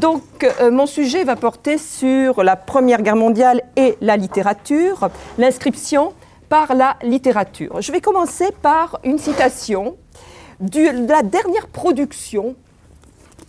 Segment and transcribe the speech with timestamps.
[0.00, 6.14] Donc, euh, mon sujet va porter sur la Première Guerre mondiale et la littérature, l'inscription
[6.48, 7.82] par la littérature.
[7.82, 9.98] Je vais commencer par une citation
[10.58, 12.56] de la dernière production,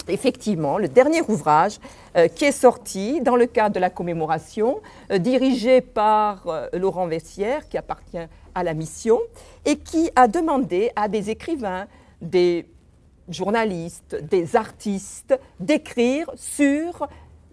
[0.09, 1.80] effectivement, le dernier ouvrage
[2.18, 7.70] euh, qui est sorti dans le cadre de la commémoration, euh, dirigé par Laurent Vessière,
[7.70, 9.22] qui appartient à la mission,
[9.63, 11.86] et qui a demandé à des écrivains,
[12.22, 12.66] des
[13.34, 17.08] journalistes, des artistes, d'écrire sur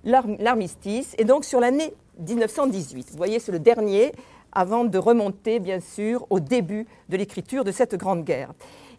[0.04, 3.10] l'armistice et donc sur l'année 1918.
[3.10, 4.12] Vous voyez, c'est le dernier
[4.52, 8.52] avant de remonter, bien sûr, au début de l'écriture de cette grande guerre.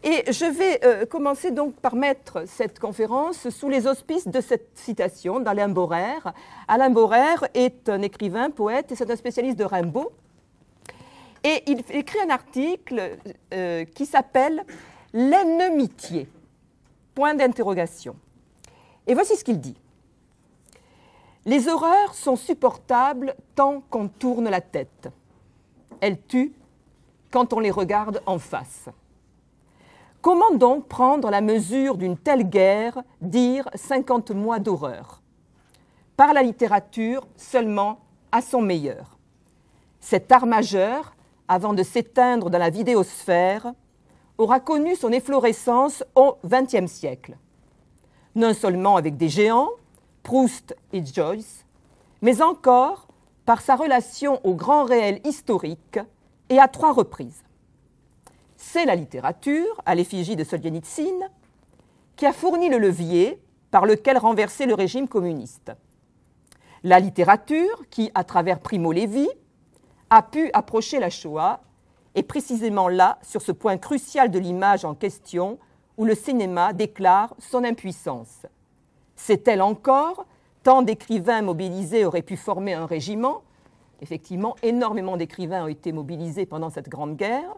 [0.03, 4.69] Et je vais euh, commencer donc par mettre cette conférence sous les auspices de cette
[4.75, 6.19] citation d'Alain Borrer.
[6.67, 10.11] Alain Borrer est un écrivain, poète, et c'est un spécialiste de Rimbaud.
[11.43, 13.17] Et il écrit un article
[13.53, 14.63] euh, qui s'appelle
[15.13, 16.27] L'ennemitié.
[17.15, 18.15] Point d'interrogation.
[19.07, 19.77] Et voici ce qu'il dit.
[21.45, 25.09] Les horreurs sont supportables tant qu'on tourne la tête.
[26.01, 26.53] Elles tuent
[27.31, 28.89] quand on les regarde en face.
[30.21, 35.21] Comment donc prendre la mesure d'une telle guerre, dire 50 mois d'horreur?
[36.17, 37.99] Par la littérature seulement
[38.31, 39.17] à son meilleur.
[40.01, 41.15] Cet art majeur,
[41.47, 43.73] avant de s'éteindre dans la vidéosphère,
[44.39, 47.37] aura connu son efflorescence au XXe siècle,
[48.35, 49.69] non seulement avec des géants,
[50.23, 51.65] Proust et Joyce,
[52.21, 53.07] mais encore
[53.45, 55.99] par sa relation au grand réel historique
[56.49, 57.43] et à trois reprises.
[58.55, 61.29] C'est la littérature, à l'effigie de Solzhenitsyn,
[62.15, 65.71] qui a fourni le levier par lequel renverser le régime communiste.
[66.83, 69.27] La littérature qui, à travers Primo Levi,
[70.09, 71.61] a pu approcher la Shoah
[72.19, 75.57] est précisément là, sur ce point crucial de l'image en question,
[75.97, 78.45] où le cinéma déclare son impuissance.
[79.15, 80.25] C'est elle encore,
[80.63, 83.41] tant d'écrivains mobilisés auraient pu former un régiment,
[84.01, 87.55] effectivement, énormément d'écrivains ont été mobilisés pendant cette grande guerre,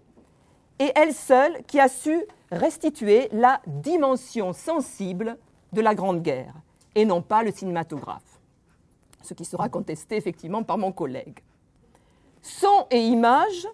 [0.80, 5.38] et elle seule qui a su restituer la dimension sensible
[5.74, 6.54] de la grande guerre,
[6.96, 8.40] et non pas le cinématographe,
[9.22, 11.40] ce qui sera contesté effectivement par mon collègue.
[12.42, 13.68] Son et image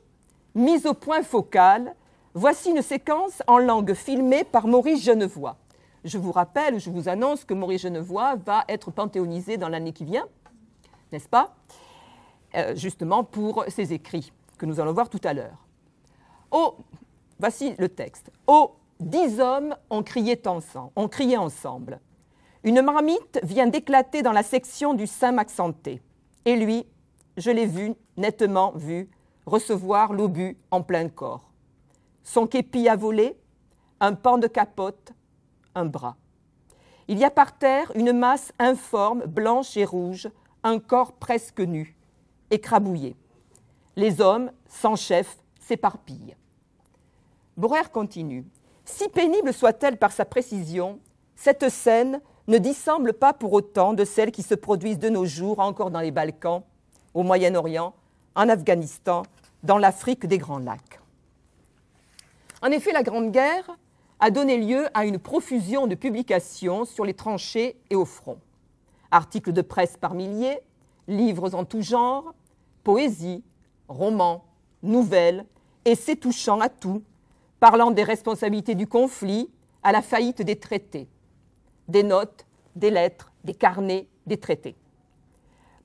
[0.57, 1.95] mise au point focal,
[2.33, 5.57] voici une séquence en langue filmée par Maurice Genevoix.
[6.03, 10.03] Je vous rappelle, je vous annonce que Maurice Genevoix va être panthéonisé dans l'année qui
[10.03, 10.25] vient,
[11.11, 11.55] n'est-ce pas?
[12.55, 15.65] Euh, Justement pour ses écrits, que nous allons voir tout à l'heure.
[16.49, 16.75] Oh,
[17.39, 18.31] voici le texte.
[18.47, 20.91] Oh, dix hommes ont crié ensemble.
[20.95, 21.99] Ont crié ensemble.
[22.63, 26.01] Une marmite vient d'éclater dans la section du Saint-Maxenté.
[26.45, 26.85] Et lui,
[27.35, 29.09] je l'ai vu, nettement vu,
[29.47, 31.49] recevoir l'obus en plein corps.
[32.23, 33.35] Son képi a volé,
[33.99, 35.13] un pan de capote,
[35.73, 36.17] un bras.
[37.07, 40.29] Il y a par terre une masse informe, blanche et rouge,
[40.63, 41.95] un corps presque nu,
[42.51, 43.15] écrabouillé.
[43.95, 46.35] Les hommes, sans chef, s'éparpillent.
[47.55, 48.45] Borer continue.
[48.83, 50.99] Si pénible soit-elle par sa précision,
[51.35, 55.59] cette scène ne dissemble pas pour autant de celles qui se produisent de nos jours
[55.59, 56.63] encore dans les Balkans,
[57.13, 57.93] au Moyen-Orient,
[58.37, 59.23] en Afghanistan
[59.63, 61.01] dans l'Afrique des Grands Lacs.
[62.61, 63.77] En effet, la Grande Guerre
[64.19, 68.37] a donné lieu à une profusion de publications sur les tranchées et au front.
[69.09, 70.59] Articles de presse par milliers,
[71.07, 72.33] livres en tout genre,
[72.83, 73.43] poésie,
[73.87, 74.45] romans,
[74.83, 75.45] nouvelles,
[75.83, 77.01] essais touchant à tout,
[77.59, 79.49] parlant des responsabilités du conflit
[79.81, 81.07] à la faillite des traités,
[81.87, 84.75] des notes, des lettres, des carnets, des traités.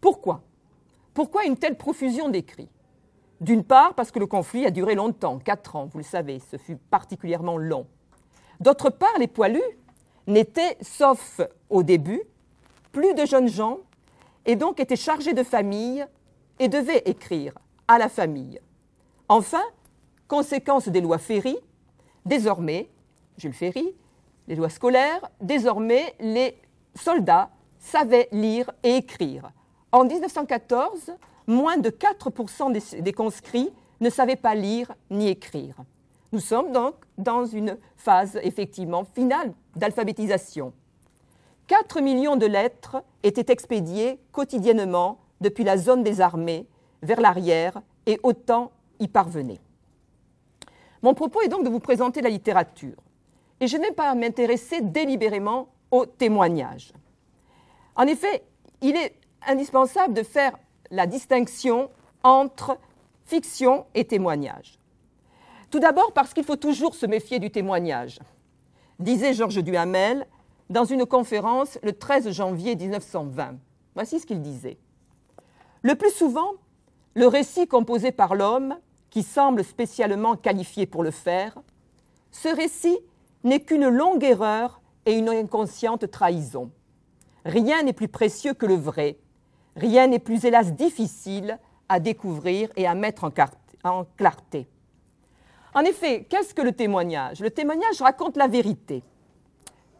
[0.01, 0.43] Pourquoi
[1.15, 2.71] Pourquoi une telle profusion d'écrits?
[3.41, 6.57] D'une part, parce que le conflit a duré longtemps, quatre ans, vous le savez, ce
[6.57, 7.87] fut particulièrement long.
[8.61, 9.61] D'autre part, les poilus
[10.27, 12.23] n'étaient, sauf au début,
[12.93, 13.79] plus de jeunes gens
[14.47, 16.07] et donc étaient chargés de famille
[16.59, 17.55] et devaient écrire
[17.89, 18.61] à la famille.
[19.29, 19.63] Enfin,
[20.29, 21.57] conséquence des lois Ferry,
[22.25, 22.89] désormais,
[23.37, 23.95] Jules Ferry,
[24.47, 26.57] les lois scolaires, désormais les
[26.95, 29.51] soldats savaient lire et écrire.
[29.93, 31.13] En 1914,
[31.47, 35.77] moins de 4% des, conscrits ne savaient pas lire ni écrire.
[36.33, 40.73] Nous sommes donc dans une phase effectivement finale d'alphabétisation.
[41.67, 46.67] 4 millions de lettres étaient expédiées quotidiennement depuis la zone des armées
[47.03, 49.61] vers l'arrière et autant y parvenaient.
[51.03, 52.97] Mon propos est donc de vous présenter la littérature
[53.61, 56.93] et je n'ai pas m'intéresser délibérément aux témoignages.
[57.95, 58.43] En effet,
[58.81, 59.15] il est
[59.47, 60.53] indispensable de faire
[60.91, 61.91] la distinction
[62.23, 62.79] entre
[63.25, 64.79] fiction et témoignage.
[65.71, 68.19] Tout d'abord parce qu'il faut toujours se méfier du témoignage.
[68.99, 70.27] Disait Georges Duhamel,
[70.71, 73.57] dans une conférence le 13 janvier 1920.
[73.95, 74.79] Voici ce qu'il disait.
[75.83, 76.53] Le plus souvent,
[77.15, 78.77] le récit composé par l'homme,
[79.11, 81.59] qui semble spécialement qualifié pour le faire,
[82.31, 82.99] ce récit
[83.45, 86.71] n'est qu'une longue erreur et une inconsciente trahison.
[87.45, 89.19] Rien n'est plus précieux que le vrai,
[89.77, 91.59] rien n'est plus hélas difficile
[91.89, 94.67] à découvrir et à mettre en, clarté.
[95.75, 97.41] En effet, qu'est-ce que le témoignage?
[97.41, 99.03] Le témoignage raconte la vérité,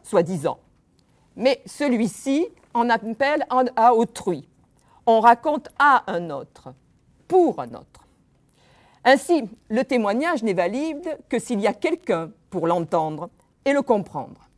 [0.03, 0.59] soi-disant.
[1.35, 4.47] Mais celui-ci en appelle à autrui.
[5.05, 6.73] On raconte à un autre,
[7.27, 8.07] pour un autre.
[9.03, 13.29] Ainsi, le témoignage n'est valide que s'il y a quelqu'un pour l'entendre
[13.65, 14.49] et le comprendre.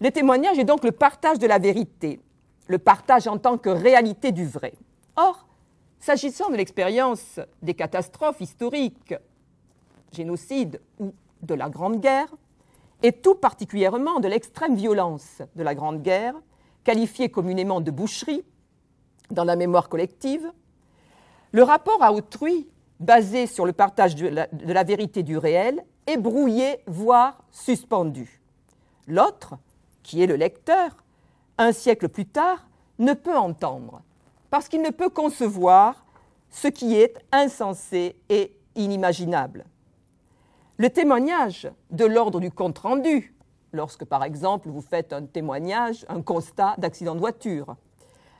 [0.00, 2.20] Le témoignage est donc le partage de la vérité,
[2.66, 4.74] le partage en tant que réalité du vrai.
[5.16, 5.46] Or,
[5.98, 9.14] s'agissant de l'expérience des catastrophes historiques,
[10.12, 12.32] génocide ou de la Grande Guerre,
[13.02, 16.34] et tout particulièrement de l'extrême violence de la Grande Guerre,
[16.84, 18.44] qualifiée communément de boucherie
[19.30, 20.52] dans la mémoire collective,
[21.52, 22.68] le rapport à autrui,
[23.00, 28.40] basé sur le partage de la vérité du réel, est brouillé, voire suspendu.
[29.06, 29.54] L'autre,
[30.02, 31.01] qui est le lecteur,
[31.62, 32.68] un siècle plus tard,
[32.98, 34.02] ne peut entendre,
[34.50, 36.04] parce qu'il ne peut concevoir
[36.50, 39.64] ce qui est insensé et inimaginable.
[40.76, 43.34] Le témoignage de l'ordre du compte-rendu,
[43.72, 47.76] lorsque par exemple vous faites un témoignage, un constat d'accident de voiture,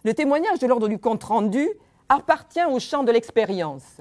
[0.04, 1.68] le témoignage de l'ordre du compte-rendu
[2.08, 4.00] appartient au champ de l'expérience,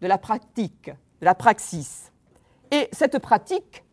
[0.00, 0.86] de la pratique,
[1.20, 2.10] de la praxis.
[2.70, 3.84] Et cette pratique,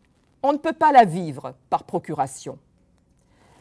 [0.42, 2.58] on ne peut pas la vivre par procuration.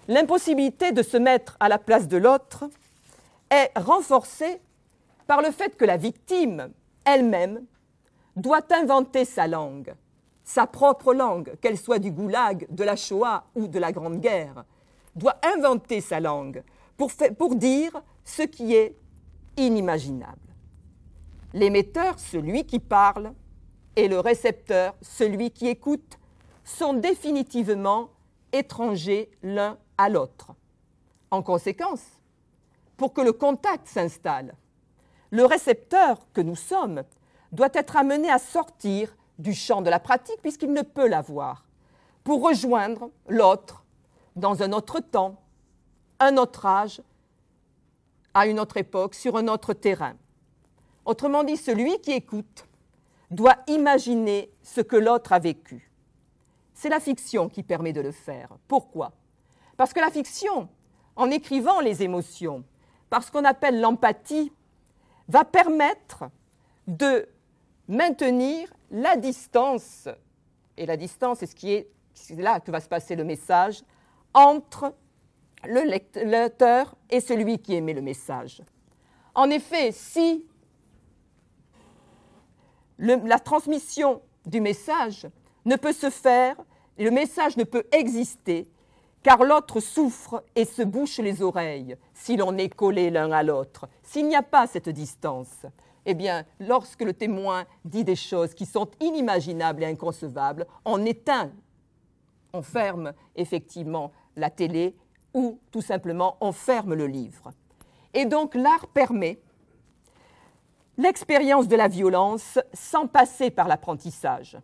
[0.08, 2.70] L'impossibilité de se mettre à la place de l'autre
[3.50, 4.60] est renforcée
[5.28, 6.72] par le fait que la victime
[7.06, 7.66] elle-même
[8.36, 9.94] doit inventer sa langue,
[10.44, 14.66] sa propre langue, qu'elle soit du goulag, de la Shoah ou de la Grande Guerre,
[15.16, 16.64] doit inventer sa langue
[16.98, 18.96] pour, dire ce qui est
[19.58, 20.38] inimaginable.
[21.54, 23.34] L'émetteur, celui qui parle,
[23.96, 26.18] et le récepteur, celui qui écoute,
[26.64, 28.10] sont définitivement
[28.54, 29.78] étrangers l'un
[30.10, 30.54] l'autre.
[31.30, 32.04] En conséquence,
[32.98, 34.56] pour que le contact s'installe,
[35.32, 37.04] le récepteur que nous sommes
[37.52, 41.66] doit être amené à sortir du champ de la pratique puisqu'il ne peut l'avoir,
[42.24, 43.84] pour rejoindre l'autre
[44.36, 45.42] dans un autre temps,
[46.20, 47.02] un autre âge,
[48.34, 50.16] à une autre époque, sur un autre terrain.
[51.06, 52.66] Autrement dit, celui qui écoute
[53.30, 55.92] doit imaginer ce que l'autre a vécu.
[56.74, 58.50] C'est la fiction qui permet de le faire.
[58.68, 59.12] Pourquoi?
[59.82, 60.70] Parce que la fiction,
[61.16, 62.64] en écrivant les émotions,
[63.10, 64.54] par ce qu'on appelle l'empathie,
[65.28, 66.26] va permettre
[66.86, 67.28] de
[67.88, 70.08] maintenir la distance,
[70.78, 71.90] et la distance, c'est ce qui est,
[72.38, 73.82] là que va se passer le message,
[74.36, 74.94] entre
[75.64, 78.62] le lecteur et celui qui émet le message.
[79.34, 80.46] En effet, si
[83.00, 85.28] la transmission du message
[85.66, 86.56] ne peut se faire,
[87.00, 88.70] le message ne peut exister,
[89.24, 93.88] car l'autre souffre et se bouche les oreilles si l'on est collé l'un à l'autre.
[94.04, 95.66] S'il n'y a pas cette distance,
[96.06, 101.52] eh bien, lorsque le témoin dit des choses qui sont inimaginables et inconcevables, on éteint,
[102.54, 104.96] on ferme effectivement la télé
[105.34, 107.52] ou tout simplement on ferme le livre.
[108.14, 109.40] Et donc l'art permet
[110.98, 114.58] l'expérience de la violence sans passer par l'apprentissage.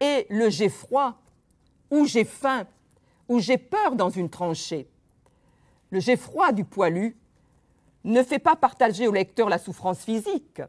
[0.00, 1.14] Et le j'ai froid,
[1.90, 2.66] ou j'ai faim,
[3.28, 4.88] ou j'ai peur dans une tranchée.
[5.90, 7.16] Le j'ai froid du poilu
[8.04, 10.62] ne fait pas partager au lecteur la souffrance physique,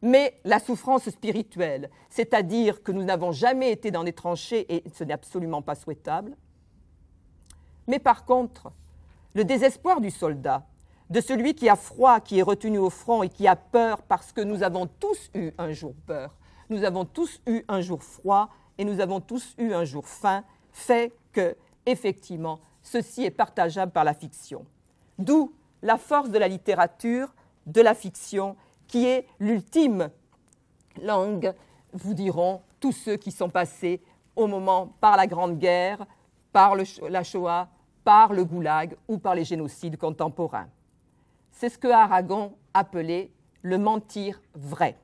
[0.00, 5.04] mais la souffrance spirituelle, c'est-à-dire que nous n'avons jamais été dans des tranchées et ce
[5.04, 6.36] n'est absolument pas souhaitable.
[7.86, 8.72] Mais par contre,
[9.34, 10.66] le désespoir du soldat,
[11.10, 14.32] de celui qui a froid, qui est retenu au front et qui a peur parce
[14.32, 16.36] que nous avons tous eu un jour peur.
[16.70, 18.48] Nous avons tous eu un jour froid
[18.78, 21.54] et nous avons tous eu un jour faim, fait que,
[21.86, 24.64] effectivement, ceci est partageable par la fiction.
[25.18, 27.34] D'où la force de la littérature,
[27.66, 30.10] de la fiction, qui est l'ultime
[31.00, 31.54] langue,
[31.92, 34.02] vous diront tous ceux qui sont passés
[34.36, 36.06] au moment par la Grande Guerre,
[36.52, 37.68] par la Shoah,
[38.04, 40.68] par le goulag ou par les génocides contemporains.
[41.50, 43.30] C'est ce que Aragon appelait
[43.62, 44.98] le mentir vrai.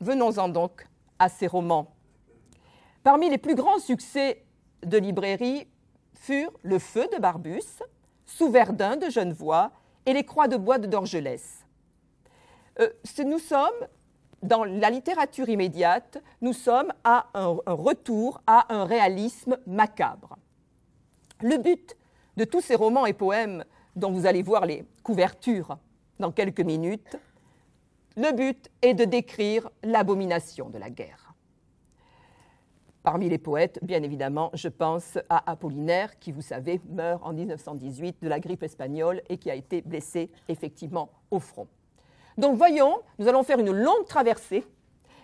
[0.00, 0.86] Venons-en donc
[1.18, 1.92] à ces romans.
[3.02, 4.43] Parmi les plus grands succès
[4.84, 5.66] de librairie
[6.14, 7.82] furent Le Feu de Barbus,
[8.26, 9.70] Sous Verdun de Genevois
[10.06, 11.64] et Les Croix de bois de Dorgelès.
[12.80, 12.88] Euh,
[13.24, 13.70] nous sommes,
[14.42, 20.36] dans la littérature immédiate, nous sommes à un retour à un réalisme macabre.
[21.40, 21.96] Le but
[22.36, 23.64] de tous ces romans et poèmes
[23.96, 25.78] dont vous allez voir les couvertures
[26.18, 27.16] dans quelques minutes,
[28.16, 31.23] le but est de décrire l'abomination de la guerre.
[33.04, 38.16] Parmi les poètes, bien évidemment, je pense à Apollinaire, qui, vous savez, meurt en 1918
[38.22, 41.68] de la grippe espagnole et qui a été blessé effectivement au front.
[42.38, 44.64] Donc voyons, nous allons faire une longue traversée,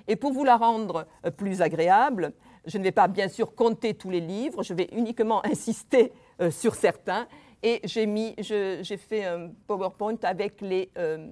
[0.07, 2.35] et pour vous la rendre euh, plus agréable,
[2.67, 6.51] je ne vais pas bien sûr compter tous les livres, je vais uniquement insister euh,
[6.51, 7.27] sur certains,
[7.63, 11.31] et j'ai mis, j'ai fait un PowerPoint avec les euh,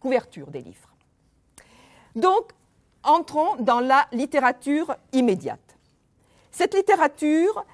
[0.00, 0.94] couvertures des livres.
[2.14, 2.52] Donc,
[3.06, 5.78] entrons dans la littérature immédiate.
[6.50, 7.64] Cette littérature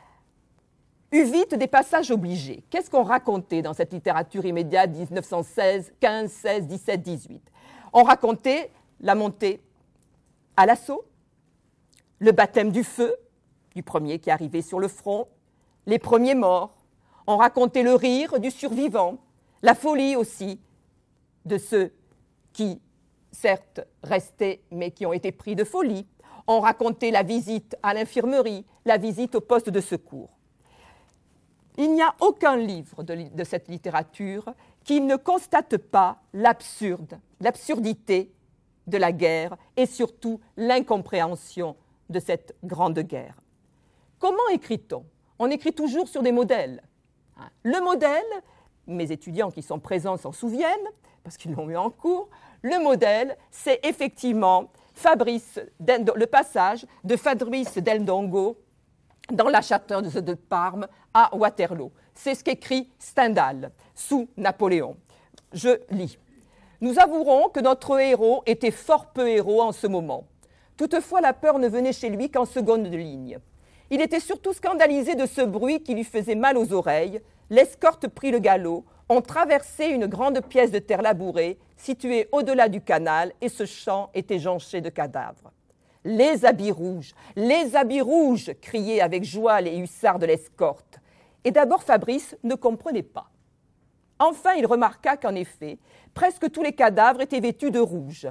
[1.12, 2.64] eut vite des passages obligés.
[2.70, 7.42] Qu'est-ce qu'on racontait dans cette littérature immédiate 1916, 15, 16, 17, 18
[7.92, 8.70] On racontait
[9.00, 9.60] la montée
[10.56, 11.04] à l'assaut,
[12.18, 13.14] le baptême du feu,
[13.74, 15.28] du premier qui arrivait sur le front,
[15.86, 16.76] les premiers morts.
[17.26, 19.18] On racontait le rire du survivant,
[19.62, 20.60] la folie aussi
[21.44, 21.92] de ceux
[22.52, 22.80] qui,
[23.32, 26.06] certes, restaient, mais qui ont été pris de folie.
[26.46, 30.30] On racontait la visite à l'infirmerie, la visite au poste de secours.
[31.78, 34.52] Il n'y a aucun livre de, de cette littérature
[34.84, 38.32] qui ne constate pas l'absurde, l'absurdité
[38.86, 41.76] de la guerre et surtout l'incompréhension
[42.10, 43.36] de cette grande guerre.
[44.18, 45.04] Comment écrit-on?
[45.38, 46.82] On écrit toujours sur des modèles.
[47.38, 47.48] Hein?
[47.62, 48.22] Le modèle,
[48.86, 50.88] mes étudiants qui sont présents s'en souviennent,
[51.24, 52.28] parce qu'ils l'ont eu en cours,
[52.62, 58.56] le modèle, c'est effectivement Fabrice, le passage de Fabrice del Dongo
[59.30, 61.90] dans la château de Parme à Waterloo.
[62.14, 64.96] C'est ce qu'écrit Stendhal sous Napoléon.
[65.52, 66.18] Je lis.
[66.80, 70.26] Nous avouerons que notre héros était fort peu héros en ce moment.
[70.76, 73.38] Toutefois, la peur ne venait chez lui qu'en seconde ligne.
[73.90, 77.20] Il était surtout scandalisé de ce bruit qui lui faisait mal aux oreilles.
[77.50, 82.80] L'escorte prit le galop, on traversait une grande pièce de terre labourée située au-delà du
[82.80, 85.52] canal et ce champ était jonché de cadavres.
[86.02, 90.98] Les habits rouges, les habits rouges criaient avec joie les hussards de l'escorte.
[91.44, 93.28] Et d'abord Fabrice ne comprenait pas.
[94.18, 95.78] Enfin, il remarqua qu'en effet,
[96.14, 98.28] presque tous les cadavres étaient vêtus de rouge.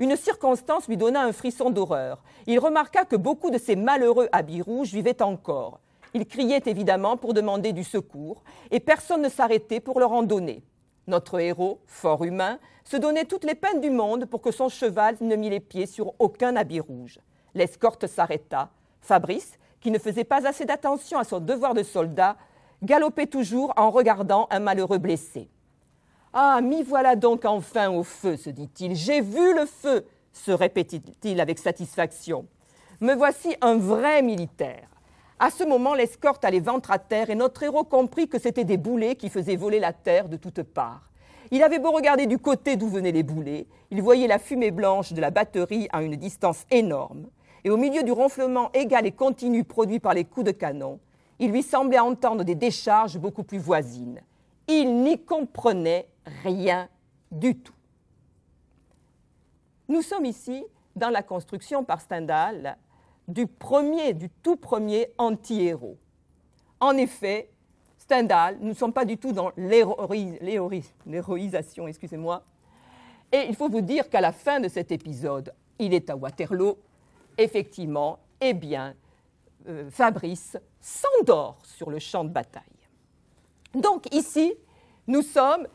[0.00, 2.24] Une circonstance lui donna un frisson d'horreur.
[2.48, 5.78] Il remarqua que beaucoup de ces malheureux habits rouges vivaient encore.
[6.14, 10.62] Ils criaient évidemment pour demander du secours, et personne ne s'arrêtait pour leur en donner.
[11.06, 15.16] Notre héros, fort humain, se donnait toutes les peines du monde pour que son cheval
[15.20, 17.18] ne mit les pieds sur aucun habit rouge.
[17.54, 18.70] L'escorte s'arrêta.
[19.00, 22.36] Fabrice, qui ne faisait pas assez d'attention à son devoir de soldat,
[22.82, 25.48] galopait toujours en regardant un malheureux blessé.
[26.32, 28.94] Ah, m'y voilà donc enfin au feu, se dit-il.
[28.94, 32.46] J'ai vu le feu, se répétait-il avec satisfaction.
[33.00, 34.88] Me voici un vrai militaire.
[35.38, 38.78] À ce moment, l'escorte allait ventre à terre et notre héros comprit que c'étaient des
[38.78, 41.10] boulets qui faisaient voler la terre de toutes parts.
[41.50, 45.12] Il avait beau regarder du côté d'où venaient les boulets, il voyait la fumée blanche
[45.12, 47.26] de la batterie à une distance énorme,
[47.64, 50.98] et au milieu du ronflement égal et continu produit par les coups de canon,
[51.38, 54.22] il lui semblait entendre des décharges beaucoup plus voisines.
[54.68, 56.08] Il n'y comprenait
[56.42, 56.88] rien
[57.30, 57.74] du tout.
[59.88, 60.64] Nous sommes ici
[60.96, 62.78] dans la construction par Stendhal
[63.28, 65.98] du premier, du tout premier anti-héros.
[66.80, 67.50] En effet,
[67.98, 72.44] Stendhal, nous ne sommes pas du tout dans l'héroïsation, excusez-moi.
[73.32, 76.78] Et il faut vous dire qu'à la fin de cet épisode, il est à Waterloo,
[77.36, 78.94] effectivement, eh bien,
[79.68, 82.62] euh, Fabrice s'endort sur le champ de bataille.
[83.74, 84.54] Donc ici,
[85.08, 85.66] nous sommes,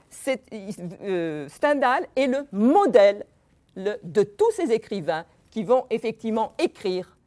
[1.04, 3.26] euh, Stendhal est le modèle
[3.76, 7.18] de tous ces écrivains qui vont effectivement écrire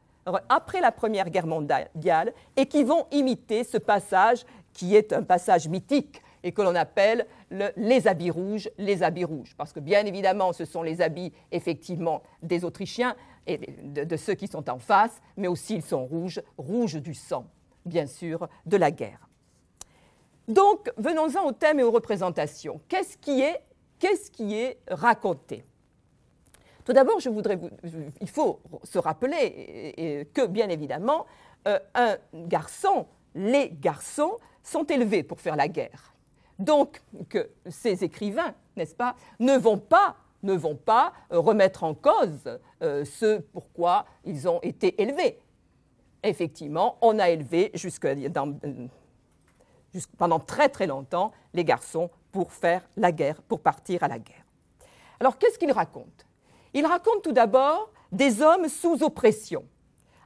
[0.49, 5.67] après la Première Guerre mondiale et qui vont imiter ce passage qui est un passage
[5.67, 7.25] mythique et que l'on appelle
[7.75, 9.55] les habits rouges, les habits rouges.
[9.57, 13.15] Parce que bien évidemment, ce sont les habits effectivement des Autrichiens
[13.47, 17.47] et de, ceux qui sont en face, mais aussi ils sont rouges, rouges du sang,
[17.85, 19.27] bien sûr, de la guerre.
[20.47, 22.79] Donc, venons-en au thème et aux représentations.
[22.87, 25.63] Qu'est-ce qui est raconté?
[26.85, 31.25] Tout d'abord, il faut se rappeler que, bien évidemment,
[31.67, 36.13] euh, un garçon, les garçons, sont élevés pour faire la guerre.
[36.59, 42.59] Donc, que ces écrivains, n'est-ce pas, ne vont pas ne vont pas remettre en cause
[42.83, 45.39] euh, ce pourquoi ils ont été élevés.
[46.21, 47.71] Effectivement, on a élevé
[48.05, 48.87] euh,
[50.17, 54.45] pendant très très longtemps les garçons pour faire la guerre, pour partir à la guerre.
[55.19, 56.24] Alors qu'est-ce qu'ils racontent?
[56.75, 59.65] Il raconte tout d'abord des hommes sous oppression.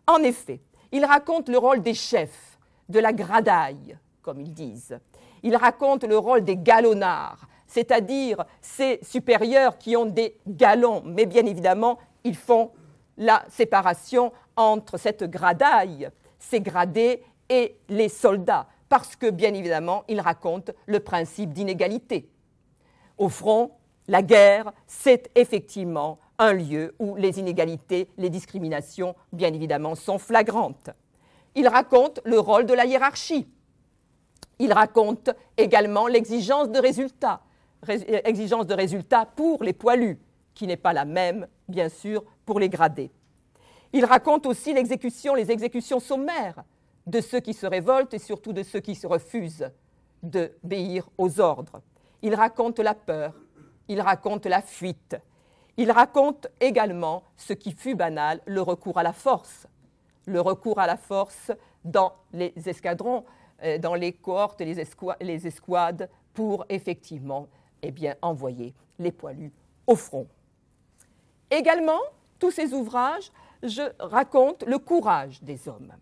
[0.08, 2.58] En effet, il raconte le rôle des chefs,
[2.90, 5.00] de la gradaille, comme ils disent.
[5.44, 11.46] Ils racontent le rôle des galonnards, c'est-à-dire ces supérieurs qui ont des galons, mais bien
[11.46, 12.72] évidemment, ils font
[13.16, 20.22] la séparation entre cette gradaille, ces gradés, et les soldats, parce que bien évidemment, ils
[20.22, 22.30] racontent le principe d'inégalité.
[23.18, 23.72] Au front,
[24.08, 30.90] la guerre, c'est effectivement un lieu où les inégalités, les discriminations, bien évidemment, sont flagrantes.
[31.54, 33.48] Ils racontent le rôle de la hiérarchie.
[34.58, 37.42] Ils racontent également l'exigence de résultats,
[37.88, 40.20] exigence de résultats pour les poilus,
[40.54, 43.12] qui n'est pas la même, bien sûr, pour les gradés.
[43.94, 44.82] Il raconte aussi les
[45.52, 46.64] exécutions sommaires
[47.06, 49.72] de ceux qui se révoltent et surtout de ceux qui se refusent
[50.22, 51.82] d'obéir aux ordres.
[52.22, 53.34] Il raconte la peur,
[53.88, 55.18] il raconte la fuite,
[55.80, 59.66] il raconte également ce qui fut banal, le recours à la force.
[60.26, 61.54] Le recours à la force
[61.86, 63.24] dans les escadrons,
[63.64, 67.48] euh, dans les cohortes les, escouades pour effectivement
[67.82, 69.54] eh envoyer les poilus
[69.88, 70.28] au front.
[71.50, 72.02] Également,
[72.40, 73.32] tous ces ouvrages
[73.64, 75.94] je raconte le courage des hommes.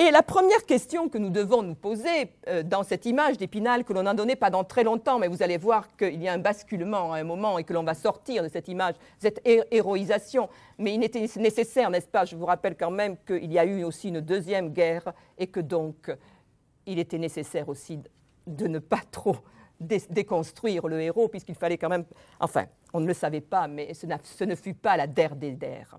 [0.00, 3.92] Et la première question que nous devons nous poser euh, dans cette image d'Épinal que
[3.92, 7.12] l'on a donnée pendant très longtemps, mais vous allez voir qu'il y a un basculement
[7.12, 10.48] à un moment et que l'on va sortir de cette image, cette héroïsation.
[10.78, 12.24] Mais il était nécessaire, n'est-ce pas?
[12.24, 15.58] Je vous rappelle quand même qu'il y a eu aussi une deuxième guerre et que
[15.58, 16.14] donc
[16.86, 17.98] il était nécessaire aussi
[18.46, 19.38] de ne pas trop
[19.80, 22.04] déconstruire le héros, puisqu'il fallait quand même.
[22.38, 25.98] Enfin, on ne le savait pas, mais ce, ne fut pas la der des der.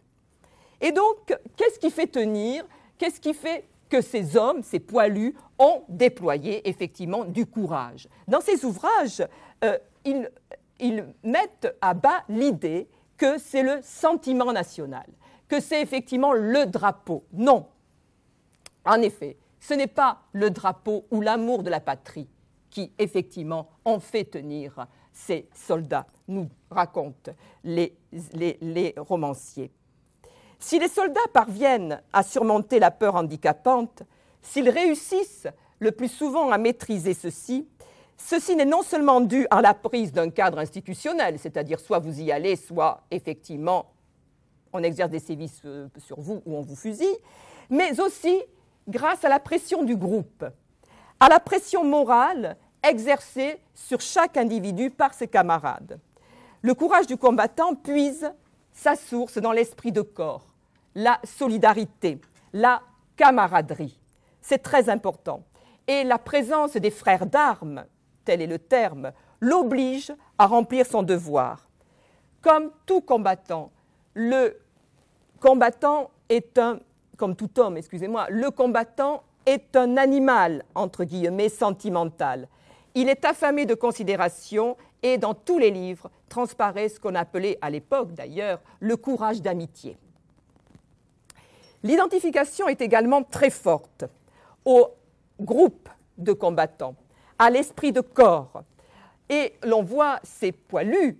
[0.79, 2.65] Et donc, qu'est-ce qui fait tenir?
[2.97, 8.63] Qu'est-ce qui fait que ces hommes, ces poilus, ont déployé effectivement du courage Dans ces
[8.63, 9.23] ouvrages,
[9.63, 15.05] euh, ils, mettent à bas l'idée que c'est le sentiment national,
[15.47, 17.25] que c'est effectivement le drapeau.
[17.33, 17.65] Non.
[18.85, 22.29] En effet, ce n'est pas le drapeau ou l'amour de la patrie
[22.69, 27.33] qui, effectivement, ont fait tenir ces soldats, nous racontent
[27.63, 27.93] les,
[28.97, 29.71] romanciers.
[30.59, 34.03] Si les soldats parviennent à surmonter la peur handicapante,
[34.41, 35.47] s'ils réussissent
[35.79, 37.67] le plus souvent à maîtriser ceci,
[38.17, 42.31] ceci n'est non seulement dû à la prise d'un cadre institutionnel, c'est-à-dire soit vous y
[42.31, 43.93] allez, soit effectivement
[44.73, 47.17] on exerce des sévices euh, sur vous ou on vous fusille,
[47.69, 48.39] mais aussi
[48.87, 50.45] grâce à la pression du groupe,
[51.19, 55.99] à la pression morale exercée sur chaque individu par ses camarades.
[56.61, 58.31] Le courage du combattant puise
[58.71, 60.48] sa source dans l'esprit de corps,
[60.95, 62.19] la solidarité,
[62.53, 62.81] la
[63.15, 63.99] camaraderie.
[64.41, 65.43] C'est très important.
[65.87, 67.85] Et la présence des frères d'armes,
[68.25, 71.67] tel est le terme, l'oblige à remplir son devoir.
[72.41, 73.71] Comme tout combattant,
[74.13, 74.57] le
[75.39, 76.79] combattant est un,
[77.17, 82.47] comme tout homme, excusez-moi, le combattant est un animal, entre guillemets, sentimental.
[82.95, 87.69] Il est affamé de considération et dans tous les livres transparaît ce qu'on appelait à
[87.69, 89.97] l'époque d'ailleurs le courage d'amitié.
[91.83, 94.05] L'identification est également très forte
[94.65, 94.89] au
[95.39, 96.95] groupe de combattants,
[97.37, 98.63] à l'esprit de corps.
[99.29, 101.17] Et l'on voit ces poilus,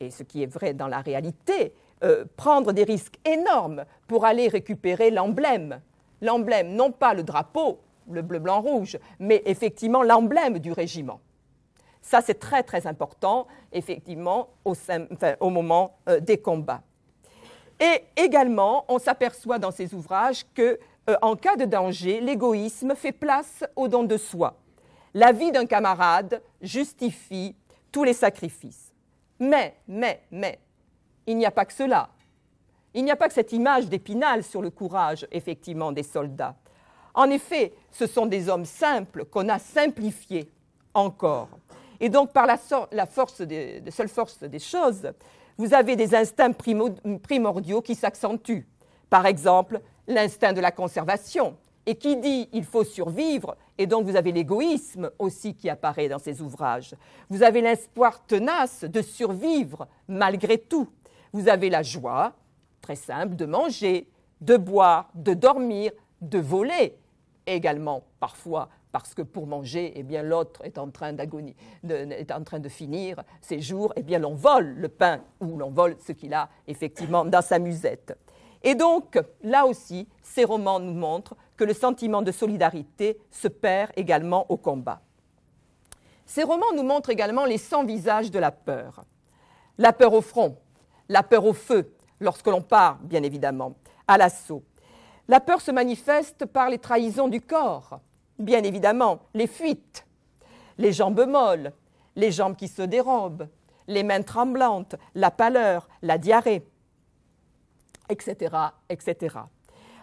[0.00, 4.48] et ce qui est vrai dans la réalité, euh, prendre des risques énormes pour aller
[4.48, 5.80] récupérer l'emblème.
[6.22, 7.78] L'emblème, non pas le drapeau,
[8.10, 11.20] le bleu, blanc, rouge, mais effectivement l'emblème du régiment.
[12.02, 16.82] Ça, c'est très, très important, effectivement, au, moment euh, des combats.
[17.80, 23.12] Et également, on s'aperçoit dans ces ouvrages que, euh, en cas de danger, l'égoïsme fait
[23.12, 24.54] place au don de soi.
[25.14, 27.56] La vie d'un camarade justifie
[27.90, 28.92] tous les sacrifices.
[29.38, 30.58] Mais, mais, mais,
[31.26, 32.10] il n'y a pas que cela.
[32.92, 36.56] Il n'y a pas que cette image d'épinal sur le courage, effectivement, des soldats.
[37.14, 40.50] En effet, ce sont des hommes simples qu'on a simplifiés
[40.92, 41.48] encore.
[41.98, 42.56] Et donc, par la,
[43.06, 45.12] force des, seule force des choses,
[45.60, 46.54] vous avez des instincts
[47.22, 48.66] primordiaux qui s'accentuent.
[49.10, 51.54] Par exemple, l'instinct de la conservation.
[51.84, 56.18] Et qui dit il faut survivre, et donc vous avez l'égoïsme aussi qui apparaît dans
[56.18, 56.94] ces ouvrages.
[57.28, 60.88] Vous avez l'espoir tenace de survivre malgré tout.
[61.34, 62.32] Vous avez la joie,
[62.80, 64.08] très simple, de manger,
[64.40, 65.92] de boire, de dormir,
[66.22, 66.96] de voler
[67.46, 73.92] également parfois parce que pour manger, eh l'autre est en train de finir ses jours,
[73.96, 78.16] eh l'on vole le pain ou l'on vole ce qu'il a effectivement dans sa musette.
[78.62, 83.92] Et donc là aussi, ces romans nous montrent que le sentiment de solidarité se perd
[83.96, 85.00] également au combat.
[86.26, 89.04] Ces romans nous montrent également les 100 visages de la peur.
[89.78, 90.56] La peur au front,
[91.08, 93.74] la peur au feu, lorsque l'on part, bien évidemment,
[94.06, 94.62] à l'assaut,
[95.26, 98.00] la peur se manifeste par les trahisons du corps.
[98.40, 100.06] Bien évidemment, les fuites,
[100.78, 101.72] les jambes molles,
[102.16, 103.48] les jambes qui se dérobent,
[103.86, 106.66] les mains tremblantes, la pâleur, la diarrhée,
[108.08, 108.56] etc.,
[108.88, 109.36] etc.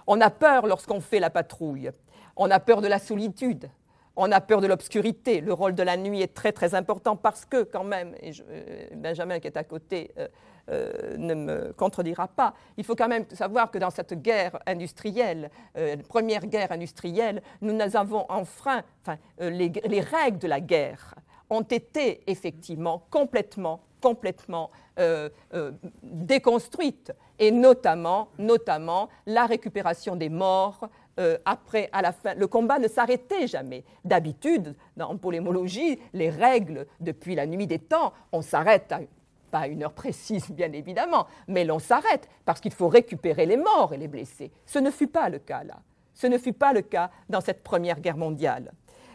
[0.06, 1.91] On a peur lorsqu'on fait la patrouille.
[2.36, 3.69] On a peur de la solitude.
[4.20, 5.42] On a peur de l'obscurité.
[5.42, 8.88] Le rôle de la nuit est très très important parce que quand même, et euh,
[8.96, 10.28] Benjamin qui est à côté euh,
[10.72, 15.52] euh, ne me contredira pas, il faut quand même savoir que dans cette guerre industrielle,
[16.10, 21.14] première guerre industrielle, nous avons enfreint enfin, les, les règles de la guerre
[21.52, 24.72] ont été effectivement complètement, complètement
[26.02, 30.90] déconstruites, et notamment, notamment la récupération des morts.
[31.20, 33.84] Euh, après, à la fin, le combat ne s'arrêtait jamais.
[34.06, 38.94] D'habitude, en polémologie, les règles depuis la nuit des temps, on s'arrête
[39.50, 43.58] pas à une heure précise, bien évidemment, mais l'on s'arrête parce qu'il faut récupérer les
[43.58, 44.52] morts et les blessés.
[44.66, 45.80] Ce ne fut pas le cas là.
[46.14, 48.72] Ce ne fut pas le cas dans cette Première Guerre mondiale.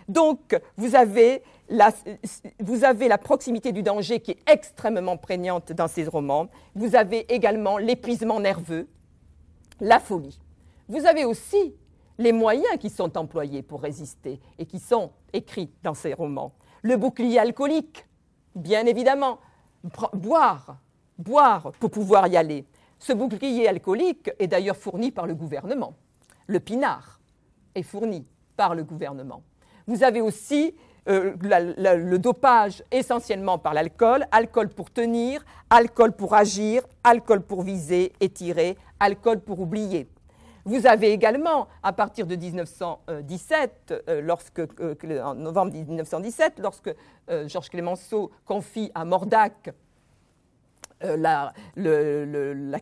[0.09, 6.49] Donc, vous avez, la, proximité du danger qui est extrêmement prégnante dans ces romans.
[6.75, 8.89] Vous avez également l'épuisement nerveux,
[9.81, 10.39] la folie.
[10.89, 11.75] Vous avez aussi
[12.23, 16.53] les moyens qui sont employés pour résister et qui sont écrits dans ces romans.
[16.83, 18.07] Le bouclier alcoolique,
[18.55, 19.39] bien évidemment.
[20.13, 20.77] Boire,
[21.19, 22.65] boire pour pouvoir y aller.
[22.99, 25.95] Ce bouclier alcoolique est d'ailleurs fourni par le gouvernement.
[26.47, 27.21] Le pinard
[27.75, 28.25] est fourni
[28.57, 29.43] par le gouvernement.
[29.89, 30.75] Vous avez aussi
[31.09, 38.13] euh, le dopage essentiellement par l'alcool, alcool pour tenir, alcool pour agir, alcool pour viser
[38.21, 40.09] et tirer, alcool pour oublier.
[40.65, 46.95] Vous avez également, à partir de 1917, euh, lorsque, euh, en novembre 1917, lorsque
[47.47, 49.71] Georges Clémenceau confie à Mordac
[51.01, 51.53] la,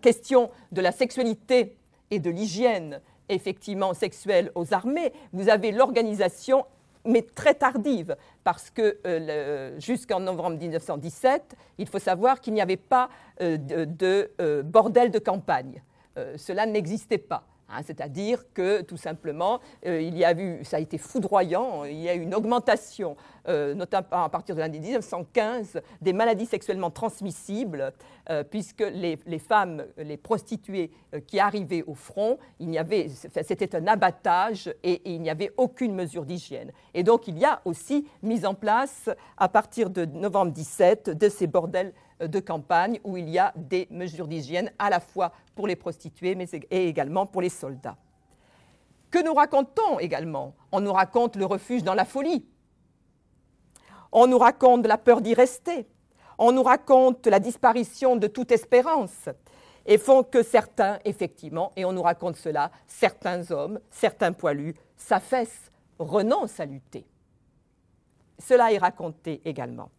[0.00, 1.76] question de la sexualité
[2.10, 6.64] et de l'hygiène effectivement sexuelle aux armées, vous avez l'organisation
[7.04, 12.76] mais très tardive, parce que euh, jusqu'en novembre 1917, il faut savoir qu'il n'y avait
[12.76, 13.08] pas
[13.40, 15.82] euh, de, euh, bordel de campagne.
[16.36, 17.44] cela n'existait pas.
[17.72, 22.00] Hein, c'est-à-dire que tout simplement, euh, il y a eu, ça a été foudroyant, il
[22.00, 23.16] y a eu une augmentation,
[23.48, 27.92] euh, notamment à partir de l'année 1915, des maladies sexuellement transmissibles,
[28.28, 30.90] euh, puisque les, femmes, les prostituées
[31.26, 32.38] qui arrivaient au front,
[33.42, 36.72] c'était un abattage et, et il n'y avait aucune mesure d'hygiène.
[36.94, 41.28] Et donc il y a aussi mis en place, à partir de novembre 17, de
[41.28, 45.66] ces bordels de campagne où il y a des mesures d'hygiène à la fois pour
[45.66, 47.96] les prostituées mais et également pour les soldats.
[49.10, 50.54] Que nous raconte-t-on également?
[50.70, 52.46] On nous raconte le refuge dans la folie.
[54.12, 55.88] On nous raconte la peur d'y rester.
[56.38, 59.28] On nous raconte la disparition de toute espérance.
[59.86, 65.70] Et font que certains, effectivement, et on nous raconte cela, certains hommes, certains poilus, s'affaissent,
[65.98, 67.06] renoncent à lutter.
[68.38, 69.90] Cela est raconté également.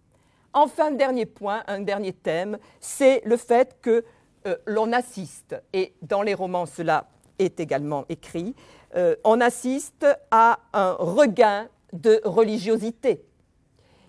[0.54, 4.04] Enfin, dernier point, un dernier thème, c'est le fait que
[4.48, 7.08] euh, l'on assiste, et dans les romans cela
[7.40, 8.56] est également écrit,
[8.96, 13.24] euh, on assiste à un regain de religiosité.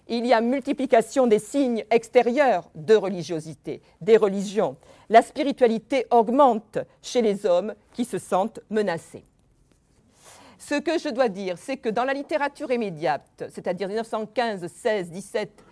[0.09, 4.77] Il y a multiplication des signes extérieurs de religiosité, des religions.
[5.09, 9.25] La spiritualité augmente chez les hommes qui se sentent menacés.
[10.59, 15.65] Ce que je dois dire, c'est que dans la littérature immédiate, c'est-à-dire 1915, 16, 17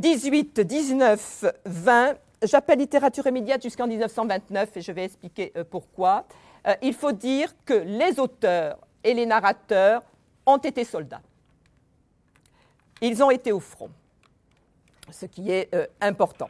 [0.00, 6.24] 18, 19, 20, j'appelle littérature immédiate jusqu'en 1929 et je vais expliquer euh, pourquoi.
[6.66, 10.02] Euh, il faut dire que les auteurs et les narrateurs
[10.46, 11.20] ont été soldats.
[13.02, 13.90] Ils ont été au front,
[15.10, 16.48] ce qui est euh, important.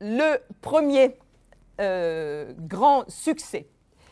[0.00, 1.16] le premier
[2.58, 3.68] grand succès,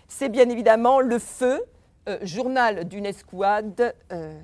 [0.07, 1.61] c'est bien évidemment le feu
[2.07, 4.38] euh, journal d'une escouade, euh,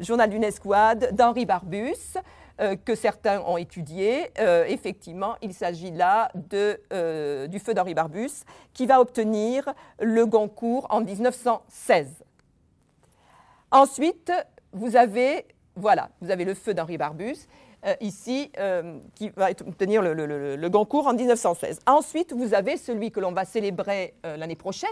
[0.00, 2.16] journal d'une escouade d'Henri Barbus,
[2.62, 4.30] euh, que certains ont étudié.
[4.68, 12.24] effectivement, il s'agit là du feu d'Henri Barbus, qui va obtenir le Goncourt en 1916.
[13.70, 14.32] Ensuite,
[14.72, 17.36] vous avez, voilà, vous avez le feu d'Henri Barbus,
[18.00, 18.50] ici,
[19.14, 21.80] qui va obtenir le, Goncourt en 1916.
[21.86, 24.88] Ensuite, vous avez celui que l'on va célébrer l'année prochaine,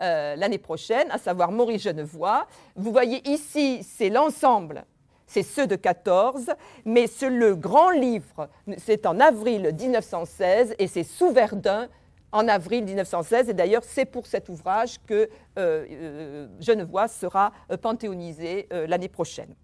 [0.00, 2.46] euh, l'année prochaine, à savoir Maurice Genevois.
[2.76, 4.84] Vous voyez ici, c'est l'ensemble,
[5.26, 6.50] c'est ceux de 14,
[6.84, 11.88] mais le grand livre, c'est en avril 1916 et c'est sous Verdun
[12.32, 13.50] en avril 1916.
[13.50, 15.28] Et d'ailleurs, c'est pour cet ouvrage que
[15.58, 19.54] euh, euh, Genevois sera panthéonisé l'année prochaine.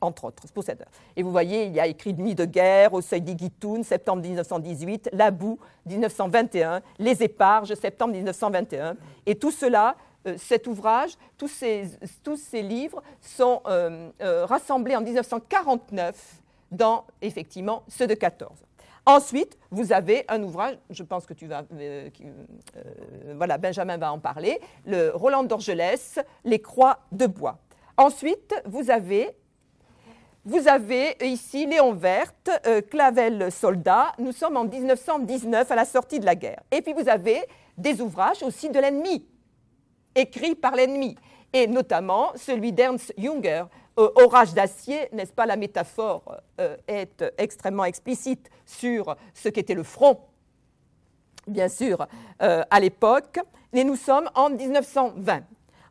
[0.00, 0.42] Entre autres.
[1.16, 5.10] Et vous voyez, il y a écrit Nuit de guerre, Au seuil d'Iguitoun, septembre 1918,
[5.12, 8.96] La boue, 1921, Les éparges, septembre 1921.
[9.26, 11.90] Et tout cela, euh, cet ouvrage, tous ces,
[12.22, 18.52] tous ces livres sont euh, euh, rassemblés en 1949 dans, effectivement, ceux de 14.
[19.06, 21.62] Ensuite, vous avez un ouvrage, je pense que tu vas,
[23.36, 27.58] voilà, Benjamin va en parler, le Roland d'Orgelès, Les Croix de bois.
[27.98, 29.36] Ensuite, vous avez
[30.44, 34.12] vous avez ici Léon Verte, euh, Clavel Soldat.
[34.18, 36.62] Nous sommes en 1919 à la sortie de la guerre.
[36.70, 37.42] Et puis vous avez
[37.78, 39.26] des ouvrages aussi de l'ennemi,
[40.14, 41.16] écrits par l'ennemi,
[41.52, 43.64] et notamment celui d'Ernst Junger,
[43.98, 49.82] euh, Orage d'acier, n'est-ce pas La métaphore euh, est extrêmement explicite sur ce qu'était le
[49.82, 50.20] front,
[51.46, 52.06] bien sûr,
[52.38, 53.38] à l'époque.
[53.72, 55.42] Et nous sommes en 1920.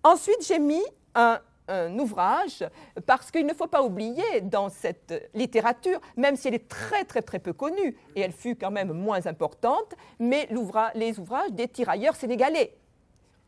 [0.03, 0.81] Ensuite, j'ai mis
[1.15, 2.63] un un ouvrage,
[3.05, 7.21] parce qu'il ne faut pas oublier dans cette littérature, même si elle est très très
[7.21, 10.47] très peu connue, et elle fut quand même moins importante, mais
[10.95, 12.75] les ouvrages des tirailleurs sénégalais,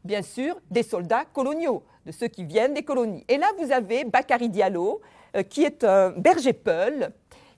[0.04, 3.26] bien sûr des soldats coloniaux, de ceux qui viennent des colonies.
[3.28, 5.02] Et là, vous avez Bakary Diallo,
[5.36, 7.12] euh, qui est un berger peul,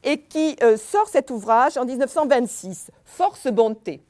[0.03, 4.01] et qui euh, sort cet ouvrage en 1926, Force Bonté.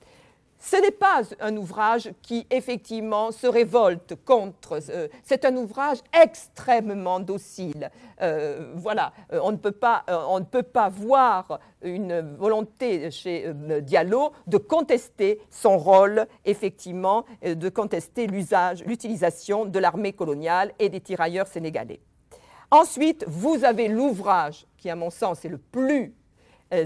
[0.59, 4.79] Ce n'est pas un ouvrage qui effectivement se révolte contre.
[4.89, 7.91] Euh, c'est un ouvrage extrêmement docile.
[8.21, 13.53] Euh, voilà, euh, on ne, peut pas, on ne peut pas voir une volonté chez
[13.81, 21.01] Diallo de contester son rôle, effectivement, de contester l'usage, l'utilisation de l'armée coloniale et des
[21.01, 21.99] tirailleurs sénégalais.
[22.71, 26.13] Ensuite, vous avez l'ouvrage qui, à mon sens, est le plus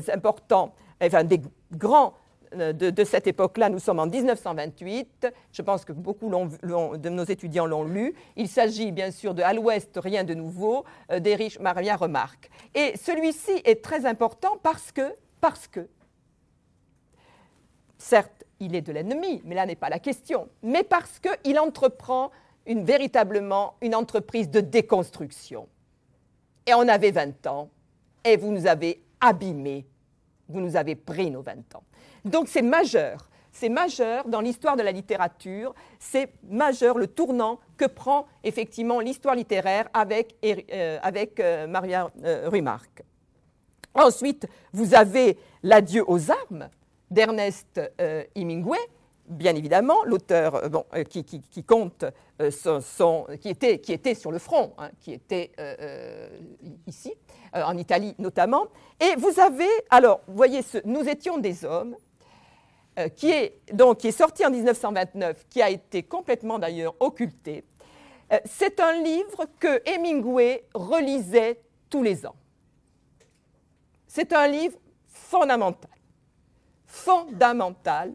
[0.10, 2.14] important, enfin des grands
[2.56, 5.28] euh, de, cette époque-là, nous sommes en 1928.
[5.52, 8.14] Je pense que beaucoup de nos étudiants l'ont lu.
[8.36, 12.50] Il s'agit bien sûr de À l'Ouest, rien de nouveau, euh, d'Erich Maria Remarque.
[12.76, 15.88] Et celui-ci est très important parce que, parce que,
[17.98, 22.32] certes, il est de l'ennemi, mais là n'est pas la question, mais parce qu'il entreprend
[22.68, 25.68] véritablement une entreprise de déconstruction.
[26.68, 27.70] Et on avait 20 ans,
[28.24, 29.88] et vous nous avez abîmés,
[30.48, 31.84] vous nous avez pris nos 20 ans.
[32.26, 33.28] Donc c'est majeur.
[33.52, 39.36] C'est majeur dans l'histoire de la littérature, c'est majeur le tournant que prend effectivement l'histoire
[39.36, 41.00] littéraire avec, euh,
[41.40, 43.04] euh, Maria euh, Remarque.
[43.94, 46.70] Ensuite, vous avez L'adieu aux armes
[47.12, 47.80] d'Ernest
[48.34, 48.80] Hemingway,
[49.28, 50.60] bien évidemment, l'auteur
[51.08, 52.06] qui, compte
[52.50, 55.52] son, qui, était, qui, était, sur le front, hein, qui était
[56.88, 57.14] ici,
[57.54, 58.66] en Italie notamment.
[59.00, 61.96] Et vous avez, alors, vous voyez, ce, nous étions des hommes,
[63.00, 67.64] euh, qui, est, donc, qui est sorti en 1929, qui a été complètement d'ailleurs occulté.
[68.32, 72.36] Euh, c'est un livre que Hemingway relisait tous les ans.
[74.08, 74.78] C'est un livre
[75.08, 75.92] fondamental.
[76.86, 78.14] Fondamental.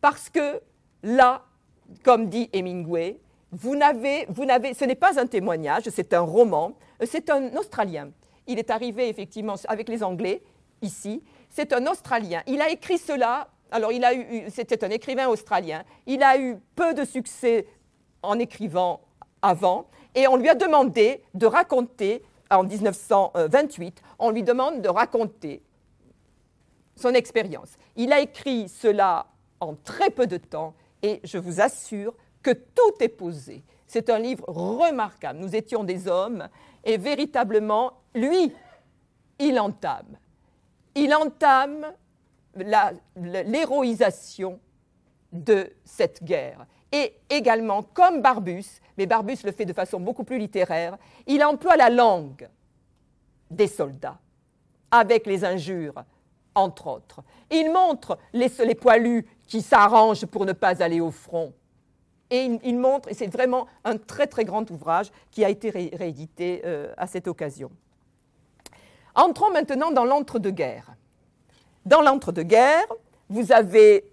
[0.00, 0.60] Parce que
[1.02, 1.44] là,
[2.04, 3.18] comme dit Hemingway,
[3.50, 8.10] vous n'avez, vous n'avez, ce n'est pas un témoignage, c'est un roman, c'est un Australien.
[8.46, 10.42] Il est arrivé effectivement avec les Anglais
[10.82, 12.42] ici, c'est un Australien.
[12.46, 16.58] Il a écrit cela, alors il a eu, c'était un écrivain australien, il a eu
[16.74, 17.66] peu de succès
[18.22, 19.00] en écrivant
[19.42, 25.62] avant, et on lui a demandé de raconter, en 1928, on lui demande de raconter
[26.96, 27.76] son expérience.
[27.96, 29.26] Il a écrit cela
[29.60, 33.62] en très peu de temps, et je vous assure que tout est posé.
[33.86, 35.38] C'est un livre remarquable.
[35.38, 36.48] Nous étions des hommes,
[36.84, 38.52] et véritablement, lui,
[39.38, 40.18] il entame
[40.98, 41.92] il entame
[42.56, 44.58] l'héroïsation
[45.32, 46.66] de cette guerre.
[46.90, 51.76] Et également, comme Barbus, mais Barbus le fait de façon beaucoup plus littéraire, il emploie
[51.76, 52.48] la langue
[53.50, 54.18] des soldats,
[54.90, 56.02] avec les injures,
[56.54, 57.22] entre autres.
[57.50, 61.52] Il montre les, poilus qui s'arrangent pour ne pas aller au front.
[62.30, 66.62] Et il, montre, et c'est vraiment un très très grand ouvrage qui a été réédité
[66.64, 67.70] euh, à cette occasion.
[69.18, 70.92] Entrons maintenant dans l'entre-deux-guerres.
[71.84, 72.86] Dans l'entre-deux-guerres,
[73.28, 74.04] vous avez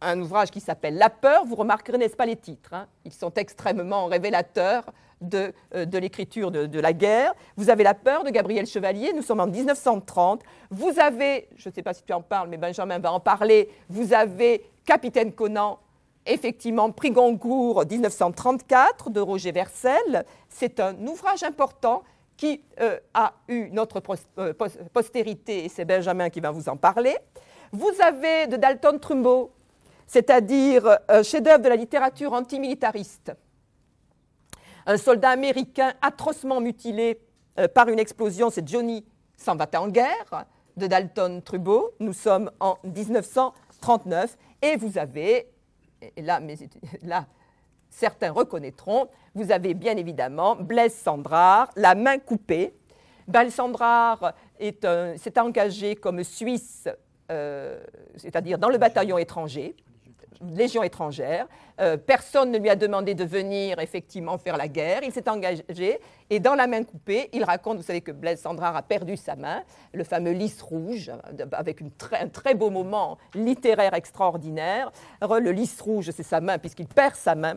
[0.00, 1.44] un ouvrage qui s'appelle La peur.
[1.44, 4.84] Vous remarquerez, n'est-ce pas, les titres hein Ils sont extrêmement révélateurs
[5.20, 7.34] de, euh, l'écriture de, la guerre.
[7.56, 10.42] Vous avez La peur de Gabriel Chevalier, nous sommes en 1930.
[10.72, 13.70] Vous avez, je ne sais pas si tu en parles, mais Benjamin va en parler,
[13.88, 15.78] vous avez Capitaine Conan,
[16.26, 20.24] effectivement, Prix Goncourt 1934 de Roger Versel.
[20.48, 22.02] C'est un ouvrage important
[22.38, 24.00] qui euh, a eu notre
[24.38, 24.54] euh,
[24.92, 27.16] postérité, et c'est Benjamin qui va vous en parler.
[27.72, 29.50] Vous avez de Dalton Trumbo,
[30.06, 33.32] c'est-à-dire un chef-d'œuvre de la littérature antimilitariste.
[34.86, 37.20] Un soldat américain atrocement mutilé
[37.58, 39.04] euh, par une explosion, c'est Johnny
[39.36, 40.46] s'en va en guerre
[40.76, 41.92] de Dalton Trudeau.
[41.98, 45.50] Nous sommes en 1939 et vous avez,
[46.16, 46.56] et là, mais,
[47.02, 47.26] là
[47.90, 52.74] certains reconnaîtront, vous avez bien évidemment Blaise Sandrard, la main coupée.
[53.26, 56.88] Blaise Sandrard s'est engagé comme Suisse,
[57.30, 57.78] euh,
[58.16, 59.76] c'est-à-dire dans le bataillon étranger.
[60.40, 61.46] Légion étrangère.
[61.80, 65.00] Euh, personne ne lui a demandé de venir effectivement faire la guerre.
[65.02, 65.98] Il s'est engagé
[66.30, 69.36] et dans la main coupée, il raconte, vous savez que Blaise Sandrard a perdu sa
[69.36, 71.10] main, le fameux lys rouge,
[71.52, 74.92] avec un très beau moment littéraire extraordinaire.
[75.20, 77.56] Le lys rouge, c'est sa main puisqu'il perd sa main.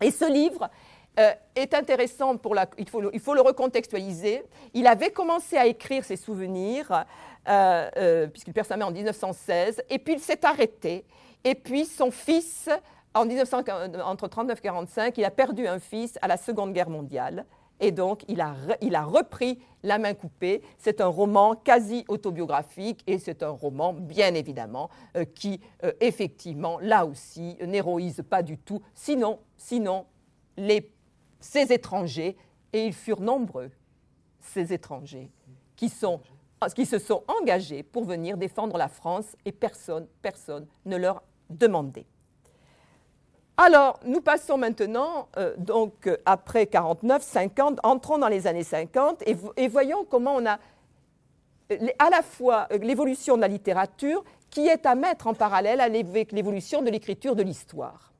[0.00, 0.70] Et ce livre
[1.18, 2.66] euh, est intéressant pour la.
[2.78, 4.42] Il faut, le, recontextualiser.
[4.72, 7.04] Il avait commencé à écrire ses souvenirs,
[7.48, 11.04] euh, puisqu'il perd sa main en 1916, et puis il s'est arrêté.
[11.44, 12.70] Et puis son fils,
[13.14, 16.88] en 1900, entre 1939 et 1945, il a perdu un fils à la Seconde Guerre
[16.88, 17.44] mondiale.
[17.82, 18.54] Et donc, il a,
[19.04, 20.62] repris La main coupée.
[20.78, 26.78] C'est un roman quasi autobiographique et c'est un roman, bien évidemment, euh, qui, euh, effectivement,
[26.80, 28.80] là aussi, n'héroïse pas du tout.
[28.94, 30.06] Sinon, sinon
[31.40, 32.36] ces étrangers,
[32.72, 33.70] et ils furent nombreux,
[34.38, 35.30] ces étrangers,
[35.74, 42.06] qui, se sont engagés pour venir défendre la France et personne, personne ne leur demandé.
[43.56, 49.22] Alors, nous passons maintenant, euh, donc après 49, 50, entrons dans les années 50
[49.56, 50.58] et, voyons comment on a
[51.98, 56.82] à la fois l'évolution de la littérature qui est à mettre en parallèle avec l'évolution
[56.82, 58.12] de l'écriture de l'histoire.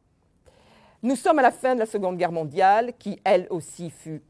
[1.02, 4.22] Nous sommes à la fin de la Seconde Guerre mondiale, qui elle aussi fut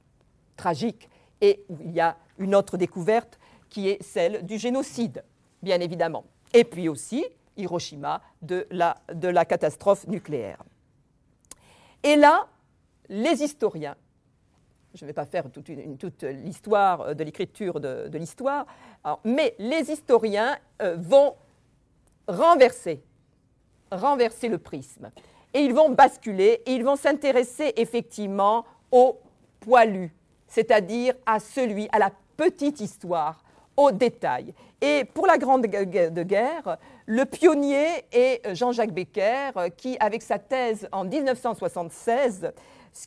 [0.57, 1.09] tragique,
[1.41, 3.39] et il y a une autre découverte
[3.69, 5.23] qui est celle du génocide,
[5.63, 6.25] bien évidemment.
[6.55, 7.25] Et puis aussi,
[7.57, 10.63] Hiroshima de la catastrophe nucléaire.
[12.03, 12.49] Et là,
[13.09, 13.97] les historiens,
[14.95, 15.69] je ne vais pas faire toute,
[16.23, 18.67] l'histoire de l'écriture de, de l'histoire,
[19.25, 21.35] mais les historiens euh, vont
[22.29, 23.03] renverser,
[23.91, 25.11] renverser le prisme.
[25.55, 29.21] Et ils vont basculer et ils vont s'intéresser effectivement au
[29.61, 30.15] poilu,
[30.47, 33.42] c'est-à-dire à celui, à la petite histoire,
[33.77, 34.55] au détail.
[34.81, 41.05] Et pour la Grande Guerre, le pionnier est Jean-Jacques Becker, qui, avec sa thèse en
[41.05, 42.53] 1976,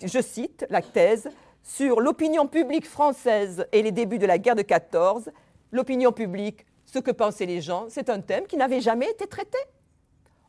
[0.04, 1.30] je cite la thèse,
[1.64, 5.32] sur l'opinion publique française et les débuts de la guerre de 14,
[5.72, 9.58] l'opinion publique, ce que pensaient les gens, c'est un thème qui n'avait jamais été traité.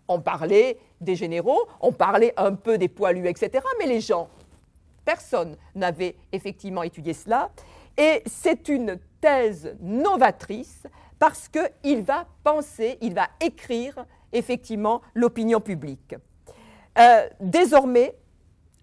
[0.09, 4.29] On parlait des généraux, on parlait un peu des poilus, etc., mais les gens,
[5.05, 7.51] personne n'avait effectivement étudié cela.
[7.97, 8.99] Et c'est une
[9.81, 10.87] novatrice
[11.19, 16.15] parce qu'il va penser, il va écrire effectivement l'opinion publique.
[16.99, 18.17] Euh, désormais,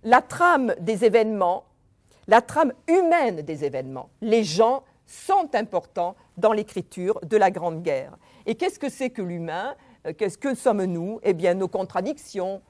[0.03, 1.65] la trame des événements,
[2.27, 8.17] la trame humaine des événements, les gens sont importants dans l'écriture de la Grande Guerre.
[8.45, 9.75] Et qu'est-ce que c'est que l'humain?
[10.07, 11.19] Euh, Qu'est-ce que sommes-nous?
[11.23, 12.61] Eh bien, nos contradictions,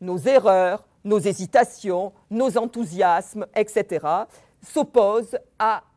[0.00, 4.06] nos erreurs, nos hésitations, nos enthousiasmes, etc.,
[4.62, 5.38] s'opposent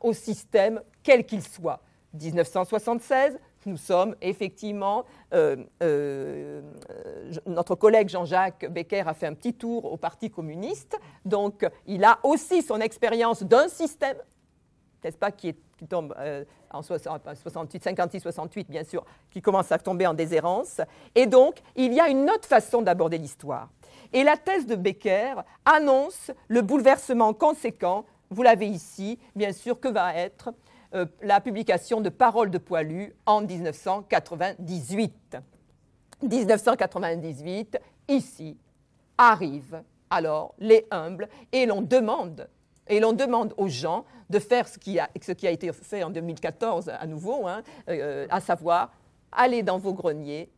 [0.01, 1.79] au système quel qu'il soit.
[2.13, 6.61] 1976, nous sommes effectivement, euh, euh,
[7.45, 12.19] notre collègue Jean-Jacques Becker a fait un petit tour au Parti communiste, donc il a
[12.23, 14.17] aussi son expérience d'un système,
[15.01, 15.55] n'est-ce pas, qui,
[15.87, 20.81] tombe euh, en 68, 56, 68, bien sûr, qui commence à tomber en déshérence,
[21.15, 23.69] et donc il y a une autre façon d'aborder l'histoire.
[24.11, 29.87] Et la thèse de Becker annonce le bouleversement conséquent, vous l'avez ici, bien sûr, que
[29.87, 30.51] va être
[30.93, 35.37] euh, la publication de Paroles de Poilu en 1998.
[36.21, 38.57] 1998, ici,
[39.17, 42.47] arrivent alors les humbles et l'on demande
[42.89, 45.09] et l'on demande aux gens de faire ce qui a,
[45.51, 48.91] été fait en 2014 à nouveau, hein, euh, à savoir
[49.31, 50.49] aller dans vos greniers,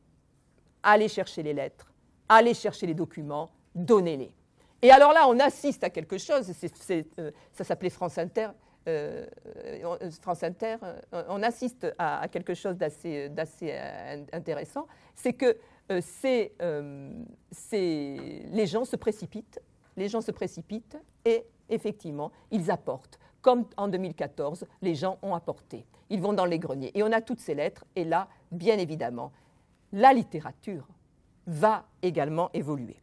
[0.84, 1.92] aller chercher les lettres,
[2.28, 4.32] aller chercher les documents, donnez-les.
[4.82, 6.52] Et alors là, on assiste à quelque chose,
[6.92, 8.50] euh, ça s'appelait France Inter,
[8.90, 9.26] euh,
[10.02, 13.30] euh, France Inter, euh, on assiste à, quelque chose d'assez
[14.34, 15.58] intéressant, c'est que
[18.52, 19.60] les gens se précipitent,
[19.96, 23.20] les gens se précipitent et effectivement, ils apportent.
[23.42, 25.86] Comme en 2014, les gens ont apporté.
[26.10, 26.92] Ils vont dans les greniers.
[26.94, 27.86] Et on a toutes ces lettres.
[27.96, 29.32] Et là, bien évidemment,
[29.94, 30.88] la littérature
[31.48, 32.98] va également évoluer.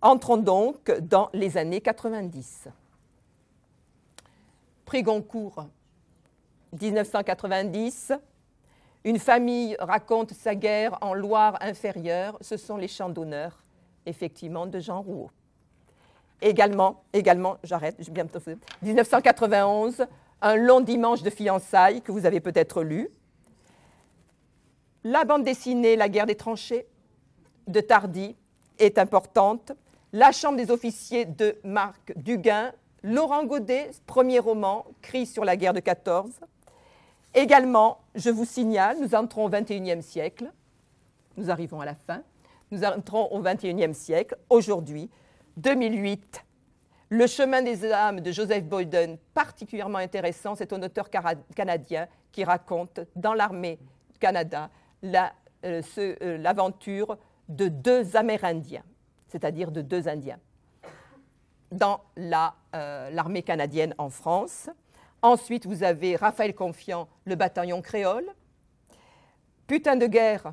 [0.00, 2.68] Entrons donc dans les années 90.
[4.86, 5.66] Prix Goncourt,
[6.80, 8.12] 1990.
[9.02, 12.38] Une famille raconte sa guerre en Loire inférieure.
[12.40, 13.58] Ce sont les chants d'honneur,
[14.06, 15.30] effectivement, de Jean Rouault.
[16.40, 18.38] Également, également, j'arrête, je bientôt
[18.82, 20.06] 1991,
[20.40, 23.08] Un long dimanche de fiançailles que vous avez peut-être lu.
[25.02, 26.86] La bande dessinée La guerre des tranchées
[27.66, 28.36] de Tardy
[28.78, 29.72] est importante.
[30.12, 32.72] La chambre des officiers de Marc Duguin.
[33.02, 36.32] Laurent Godet, premier roman, Cri sur la guerre de 14.
[37.34, 40.50] Également, je vous signale, nous entrons au XXIe siècle.
[41.36, 42.22] Nous arrivons à la fin.
[42.70, 44.36] Nous entrons au XXIe siècle.
[44.48, 45.10] Aujourd'hui,
[45.56, 46.46] 2008,
[47.08, 51.08] Le chemin des âmes de Joseph Boyden, particulièrement intéressant, c'est un auteur
[51.54, 53.78] canadien qui raconte dans l'armée
[54.12, 54.70] du Canada
[55.04, 55.30] euh,
[55.98, 57.16] euh, l'aventure
[57.48, 58.82] de deux Amérindiens,
[59.28, 60.40] c'est-à-dire de deux Indiens,
[61.72, 64.68] dans euh, l'armée canadienne en France.
[65.22, 68.26] Ensuite, vous avez Raphaël Confiant, le bataillon créole.
[69.66, 70.52] Putain de guerre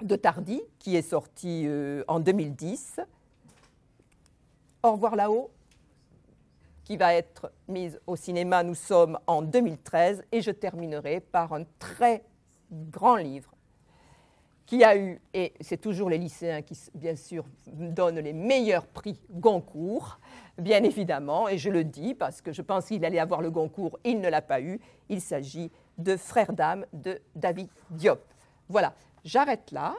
[0.00, 1.68] de Tardy, qui est sorti
[2.08, 3.00] en 2010.
[4.82, 5.50] Au revoir là-haut,
[6.84, 8.62] qui va être mise au cinéma.
[8.62, 12.24] Nous sommes en 2013 et je terminerai par un très
[12.70, 13.52] grand livre
[14.66, 19.18] qui a eu, et c'est toujours les lycéens qui, bien sûr, donnent les meilleurs prix
[19.30, 20.18] Goncourt,
[20.58, 23.98] bien évidemment, et je le dis parce que je pense qu'il allait avoir le Goncourt,
[24.04, 24.80] il ne l'a pas eu.
[25.08, 28.20] Il s'agit de Frères d'âme de David Diop.
[28.68, 28.94] Voilà,
[29.24, 29.94] j'arrête là.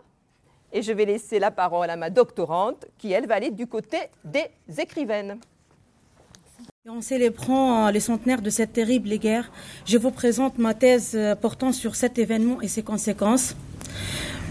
[0.76, 3.98] Et je vais laisser la parole à ma doctorante qui, elle, va aller du côté
[4.24, 4.50] des
[4.80, 5.40] écrivaines.
[6.90, 9.52] En célébrant les centenaires de cette terrible guerre,
[9.86, 13.56] je vous présente ma thèse euh, portant sur cet événement et ses conséquences.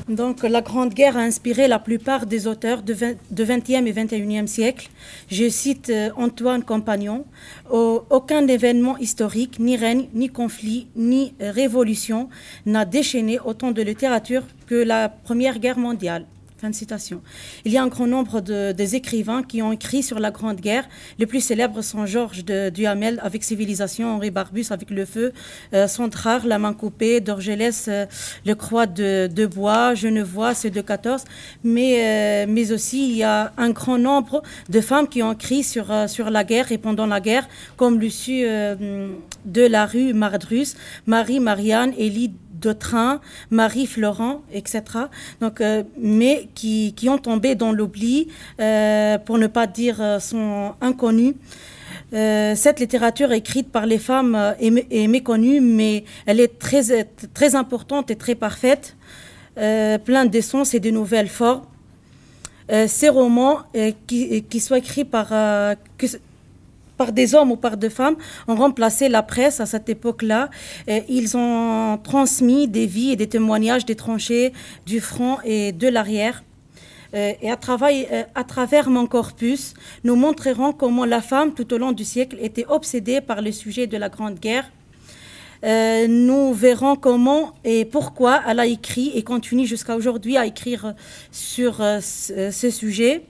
[0.09, 4.90] Donc, la Grande Guerre a inspiré la plupart des auteurs de 20e et 21e siècle.
[5.30, 7.24] Je cite euh, Antoine Compagnon.
[7.70, 12.28] Aucun événement historique, ni règne, ni conflit, ni révolution
[12.66, 16.26] n'a déchaîné autant de littérature que la Première Guerre mondiale.
[16.62, 17.22] Fin de citation.
[17.64, 20.60] Il y a un grand nombre de, des écrivains qui ont écrit sur la Grande
[20.60, 20.88] Guerre.
[21.18, 25.32] Les plus célèbres sont Georges Duhamel avec Civilisation, Henri Barbus avec Le Feu,
[25.74, 25.88] euh,
[26.44, 28.06] La main coupée, Dorgelès, euh,
[28.46, 31.24] Le Croix de, de, Bois, Genevois, ceux de 14.
[31.64, 35.64] Mais, euh, mais aussi, il y a un grand nombre de femmes qui ont écrit
[35.64, 40.76] sur, euh, sur la guerre et pendant la guerre, comme Lucie de la rue Mardrus,
[41.06, 42.30] Marie, Marianne, Élie
[42.70, 44.82] train, Marie Florent, etc.
[45.40, 48.28] Donc, euh, mais qui, qui, ont tombé dans l'oubli,
[48.60, 51.34] euh, pour ne pas dire euh, sont inconnus.
[52.12, 58.16] cette littérature écrite par les femmes est, méconnue, mais elle est très, très importante et
[58.16, 58.96] très parfaite,
[59.54, 61.64] plein d'essence et de nouvelles formes.
[62.86, 63.60] ces romans
[64.06, 65.32] qui, qui, soient écrits par,
[67.03, 70.50] par des hommes ou par des femmes, ont remplacé la presse à cette époque-là.
[71.09, 74.53] Ils ont transmis des vies et des témoignages des tranchées,
[74.86, 76.42] du front et de l'arrière.
[77.14, 79.74] Euh, et à travers, euh, à travers, mon corpus,
[80.05, 83.86] nous montrerons comment la femme, tout au long du siècle, était obsédée par le sujet
[83.86, 84.70] de la Grande Guerre.
[85.64, 90.94] Euh, nous verrons comment et pourquoi elle a écrit et continue jusqu'à aujourd'hui à écrire
[91.30, 93.22] sur ce sujet.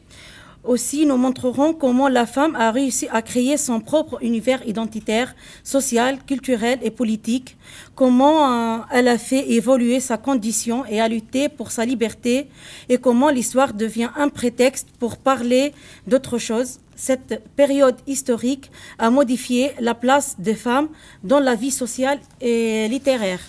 [0.64, 5.34] Aussi, nous montrerons comment la femme a réussi à créer son propre univers identitaire,
[5.64, 7.56] social, culturel et politique,
[7.96, 12.48] comment euh, elle a fait évoluer sa condition et a lutté pour sa liberté,
[12.88, 15.72] et comment l'histoire devient un prétexte pour parler
[16.06, 16.78] d'autre chose.
[16.94, 20.88] Cette période historique a modifié la place des femmes
[21.24, 23.40] dans la vie sociale et littéraire.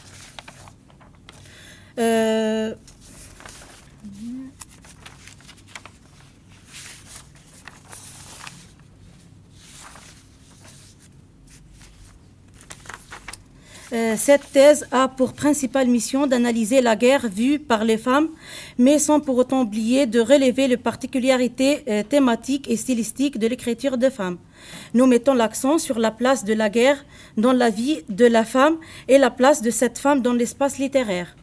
[1.99, 2.73] Euh,
[14.17, 18.29] cette thèse a pour principale mission d'analyser la guerre vue par les femmes,
[18.79, 23.99] mais sans pour autant oublier de relever les particularités euh, thématiques et stylistiques de l'écriture
[23.99, 24.39] des femmes.
[24.95, 27.05] Nous mettons l'accent sur la place de la guerre
[27.37, 28.77] dans la vie de la femme
[29.07, 31.35] et la place de cette femme dans l'espace littéraire.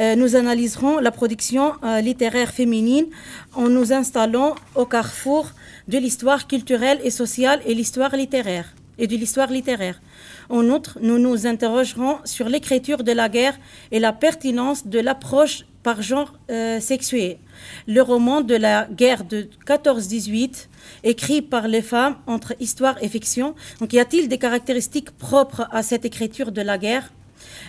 [0.00, 3.06] Euh, nous analyserons la production littéraire féminine
[3.54, 5.50] en nous installant au carrefour
[5.86, 10.00] de l'histoire culturelle et sociale et l'histoire littéraire et de l'histoire littéraire.
[10.48, 13.58] En outre, nous nous interrogerons sur l'écriture de la guerre
[13.90, 17.38] et la pertinence de l'approche par genre euh, sexué.
[17.86, 20.68] Le roman de la guerre de 14-18,
[21.04, 23.54] écrit par les femmes entre histoire et fiction.
[23.80, 27.12] Donc, y a-t-il des caractéristiques propres à cette écriture de la guerre?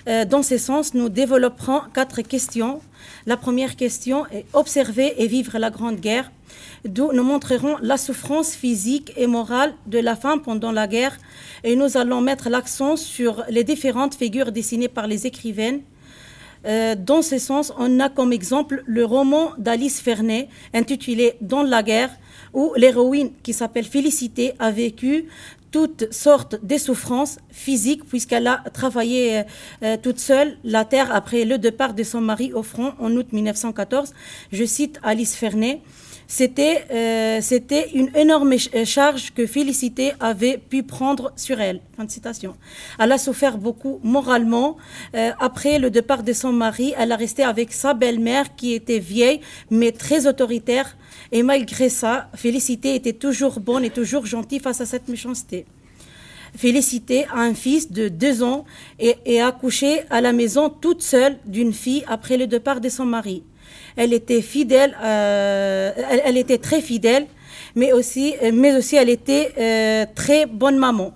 [0.05, 2.81] Dans ce sens, nous développerons quatre questions.
[3.25, 6.31] La première question est observer et vivre la Grande Guerre
[6.85, 11.17] d'où nous montrerons la souffrance physique et morale de la femme pendant la guerre
[11.63, 15.81] et nous allons mettre l'accent sur les différentes figures dessinées par les écrivaines.
[16.65, 21.83] Euh, dans ce sens, on a comme exemple le roman d'Alice Fernet intitulé Dans la
[21.83, 22.09] guerre,
[22.53, 25.25] où l'héroïne qui s'appelle Félicité a vécu
[25.75, 29.43] toutes sortes de souffrances physiques, puisqu'elle a travaillé
[30.01, 34.13] toute seule la terre après le départ de son mari au front en août 1914.
[34.53, 35.81] Je cite Alice Fernet.
[36.27, 41.81] C'était euh, c'était une énorme euh, charge que Félicité avait pu prendre sur elle.
[41.95, 42.55] Fin de citation.
[42.99, 44.77] Elle a souffert beaucoup moralement.
[45.13, 48.99] Euh, après le départ de son mari, elle a resté avec sa belle-mère qui était
[48.99, 50.97] vieille mais très autoritaire.
[51.31, 55.65] Et malgré ça, Félicité était toujours bonne et toujours gentille face à cette méchanceté.
[56.55, 58.65] Félicité a un fils de deux ans
[58.99, 59.57] et, et a
[60.09, 63.43] à la maison toute seule d'une fille après le départ de son mari.
[63.97, 65.91] Elle était fidèle, euh,
[66.25, 67.27] elle, était très fidèle,
[67.75, 71.13] mais aussi, mais aussi elle était euh, très bonne maman.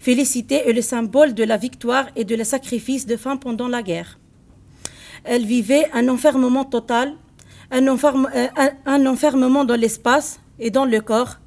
[0.00, 3.82] Félicité est le symbole de la victoire et de le sacrifice de femmes pendant la
[3.82, 4.18] guerre.
[5.24, 7.14] Elle vivait un enfermement total,
[7.72, 8.46] un, euh,
[8.86, 11.38] un enfermement dans l'espace et dans le corps.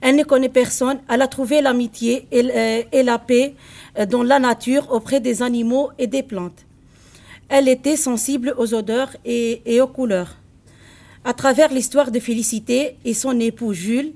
[0.00, 0.98] Elle ne connaît personne.
[1.08, 3.54] Elle a trouvé l'amitié et, et, la paix
[4.08, 6.64] dans la nature auprès des animaux et des plantes.
[7.48, 10.36] Elle était sensible aux odeurs et, aux couleurs.
[11.24, 14.12] À travers l'histoire de Félicité et son époux Jules,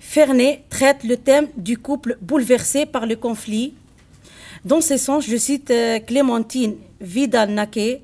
[0.00, 3.74] Fernet traite le thème du couple bouleversé par le conflit.
[4.64, 8.02] Dans ce sens, je cite euh, Clémentine Vidal-Naquet.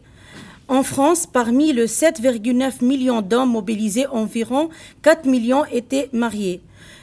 [0.69, 4.69] En France, parmi les 7,9 millions d'hommes mobilisés, environ
[5.01, 6.61] 4 millions étaient mariés,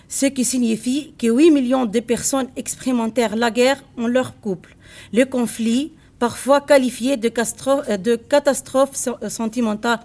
[0.08, 4.76] ce qui signifie que 8 millions de personnes expérimentèrent la guerre en leur couple.
[5.14, 7.32] Le conflit, parfois qualifié de,
[7.68, 10.02] euh, catastrophe euh, sentimentale,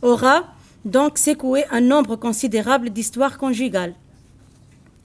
[0.00, 0.44] aura
[0.86, 3.94] donc secoué un nombre considérable d'histoires conjugales.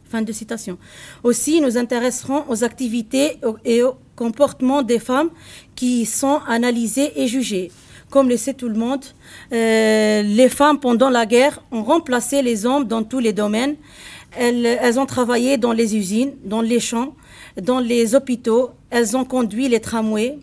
[0.10, 0.80] Fin de citation.
[1.24, 5.30] Aussi, nous intéresserons aux activités et aux comportements des femmes
[5.76, 7.72] qui sont analysées et jugées.
[8.10, 9.06] Comme le sait tout le monde,
[9.54, 13.76] euh, les femmes pendant la guerre ont remplacé les hommes dans tous les domaines.
[14.36, 17.14] Elles, elles ont travaillé dans les usines, dans les champs,
[17.62, 20.40] dans les hôpitaux, elles ont conduit les tramways.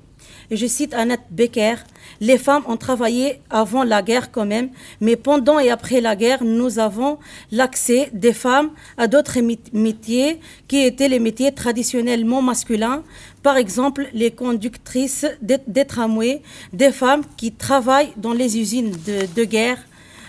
[0.50, 1.76] Je cite Annette Becker,
[2.20, 4.70] les femmes ont travaillé avant la guerre quand même,
[5.00, 7.18] mais pendant et après la guerre, nous avons
[7.50, 9.38] l'accès des femmes à d'autres
[9.72, 13.02] métiers qui étaient les métiers traditionnellement masculins,
[13.42, 16.42] par exemple les conductrices des, tramways,
[16.72, 18.92] des femmes qui travaillent dans les usines
[19.36, 19.78] de, guerre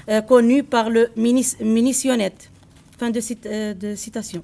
[0.10, 2.50] euh, connues par le munitionnette.
[2.98, 4.44] Fin de, euh, de citation.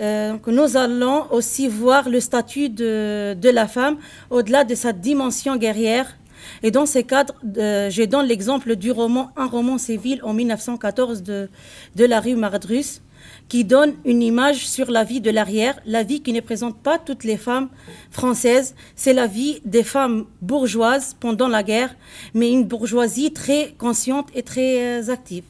[0.00, 3.98] Euh, nous allons aussi voir le statut de, la femme
[4.30, 6.16] au-delà de sa dimension guerrière.
[6.62, 11.22] Et dans ce cadre, euh, je donne l'exemple du roman Un roman civil en 1914
[11.22, 11.48] de,
[11.94, 13.00] de la rue Mardrus,
[13.48, 16.98] qui donne une image sur la vie de l'arrière, la vie qui ne présente pas
[16.98, 17.68] toutes les femmes
[18.10, 18.74] françaises.
[18.96, 21.94] C'est la vie des femmes bourgeoises pendant la guerre,
[22.34, 25.44] mais une bourgeoisie très consciente et très euh, active.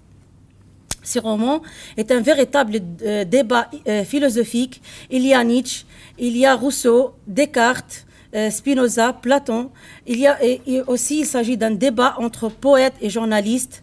[1.03, 1.63] Ce roman
[1.97, 4.81] est un véritable euh, débat euh, philosophique.
[5.11, 5.85] Il y a Nietzsche,
[6.19, 9.71] il y a Rousseau, Descartes, euh, Spinoza, Platon.
[10.07, 10.39] Il y a
[10.87, 13.83] aussi, il s'agit d'un débat entre poètes et journalistes.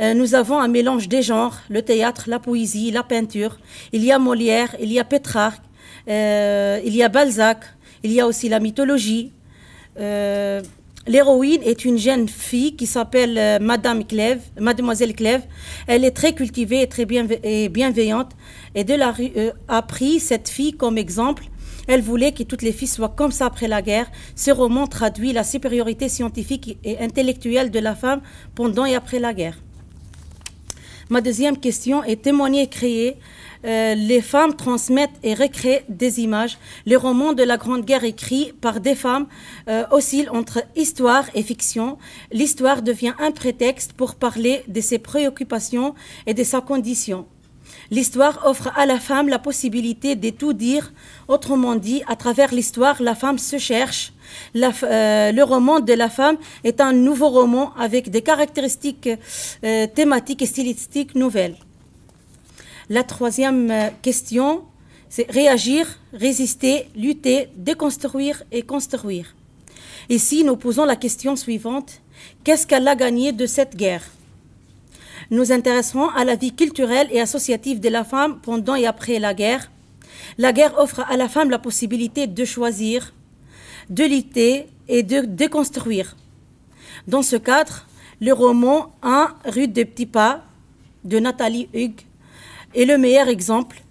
[0.00, 3.58] nous avons un mélange des genres, le théâtre, la poésie, la peinture.
[3.92, 5.62] Il y a Molière, il y a Pétrarque,
[6.06, 7.60] il y a Balzac,
[8.02, 9.32] il y a aussi la mythologie.
[11.06, 15.42] L'héroïne est une jeune fille qui s'appelle euh, Madame Clève, Mademoiselle Clève.
[15.86, 18.32] Elle est très cultivée et très bienveillante.
[18.74, 21.44] Et de la rue euh, a pris cette fille comme exemple.
[21.88, 24.10] Elle voulait que toutes les filles soient comme ça après la guerre.
[24.36, 28.20] Ce roman traduit la supériorité scientifique et intellectuelle de la femme
[28.54, 29.58] pendant et après la guerre.
[31.08, 33.16] Ma deuxième question est témoigner et créer
[33.64, 36.58] euh, les femmes transmettent et recréent des images.
[36.86, 39.26] Les romans de la Grande Guerre écrits par des femmes
[39.68, 41.98] euh, oscillent entre histoire et fiction.
[42.32, 45.94] L'histoire devient un prétexte pour parler de ses préoccupations
[46.26, 47.26] et de sa condition.
[47.90, 50.92] L'histoire offre à la femme la possibilité de tout dire.
[51.28, 54.12] Autrement dit, à travers l'histoire, la femme se cherche.
[54.56, 59.08] Euh, le roman de la femme est un nouveau roman avec des caractéristiques
[59.94, 61.56] thématiques et stylistiques nouvelles.
[62.92, 64.64] La troisième euh, question,
[65.08, 69.36] c'est réagir, résister, lutter, déconstruire et construire.
[70.08, 72.00] Ici, nous posons la question suivante.
[72.42, 74.02] Qu'est-ce qu'elle a gagné de cette guerre?
[75.30, 79.34] Nous intéresserons à la vie culturelle et associative de la femme pendant et après la
[79.34, 79.70] guerre.
[80.36, 83.14] La guerre offre à la femme la possibilité de choisir,
[83.88, 86.16] de lutter et de déconstruire.
[87.06, 87.86] Dans ce cadre,
[88.20, 90.42] le roman Un rue des petits pas
[91.04, 92.02] de Nathalie Hugues
[92.74, 93.82] est le meilleur exemple.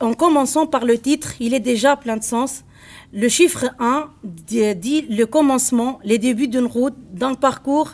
[0.00, 2.64] En commençant par le titre, il est déjà plein de sens.
[3.12, 7.92] Le chiffre 1 dit le commencement, les débuts d'une route, d'un parcours,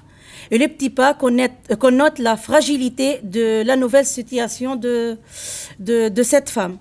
[0.51, 5.19] et les petits pas connotent la fragilité de la nouvelle situation de
[6.23, 6.79] cette femme.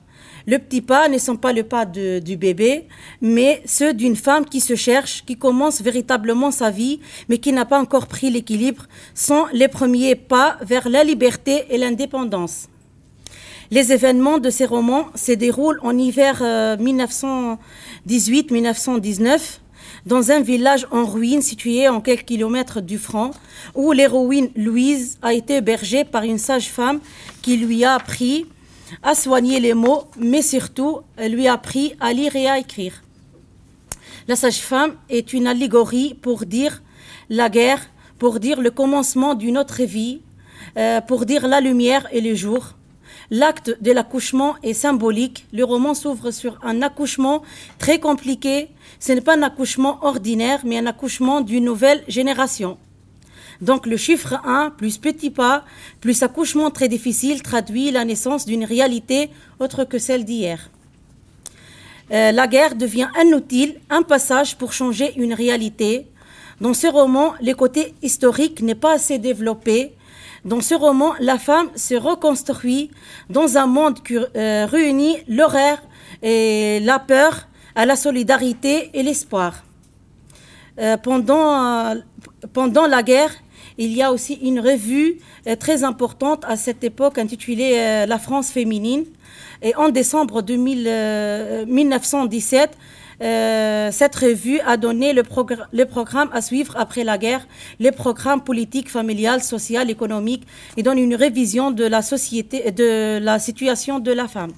[0.48, 2.88] Le petit pas ne sont pas le pas du bébé,
[3.22, 7.66] mais ceux d'une femme qui se cherche, qui commence véritablement sa vie, mais qui n'a
[7.66, 12.68] pas encore pris l'équilibre, sont les premiers pas vers la liberté et l'indépendance.
[13.72, 16.42] Les événements de ces romans se déroulent en hiver
[16.80, 19.38] 1918-1919 euh,
[20.08, 23.30] dans un village en ruine situé en quelques kilomètres du front,
[23.76, 27.00] où l'héroïne Louise a été hébergée par une sage-femme
[27.44, 28.48] qui lui a appris
[29.04, 33.04] à soigner les mots, mais surtout lui a appris à lire et à écrire.
[34.28, 36.82] La sage-femme est une allégorie pour dire
[37.30, 40.22] la guerre, pour dire le commencement d'une autre vie,
[40.78, 42.74] euh, pour dire la lumière et le jour.
[43.32, 45.46] L'acte de l'accouchement est symbolique.
[45.54, 47.44] Le roman s'ouvre sur un accouchement
[47.78, 48.70] très compliqué.
[49.00, 52.78] Ce n'est pas un accouchement ordinaire, mais un accouchement d'une nouvelle génération.
[53.62, 55.66] Donc le chiffre 1 plus petit pas
[56.02, 60.70] plus accouchement très difficile traduit la naissance d'une réalité autre que celle d'hier.
[62.12, 66.08] Euh, la guerre devient inutile, un passage pour changer une réalité.
[66.62, 69.94] Dans ce roman, le côté historique n'est pas assez développé.
[70.46, 72.92] Dans ce roman, la femme se reconstruit
[73.30, 75.80] dans un monde qui euh, réunit l'horreur
[76.22, 79.64] et la peur à la solidarité et l'espoir.
[80.80, 81.96] Euh, pendant,
[82.54, 83.32] pendant la guerre,
[83.78, 88.20] il y a aussi une revue euh, très importante à cette époque intitulée euh, La
[88.20, 89.06] France féminine.
[89.62, 92.78] Et en décembre 1917,
[93.22, 97.46] euh, cette revue a donné le, programme à suivre après la guerre,
[97.80, 100.46] les programmes politiques, familiales, sociales, économiques,
[100.78, 104.52] et donne une révision de la société, de la situation de la femme.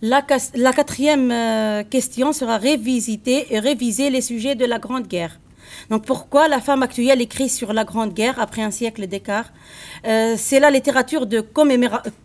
[0.00, 1.34] La, la quatrième
[1.90, 5.40] question sera révisiter et réviser les sujets de la Grande Guerre.
[5.90, 9.52] Donc pourquoi la femme actuelle écrit sur la Grande Guerre après un siècle d'écart?
[10.06, 11.40] Euh, C'est la littérature de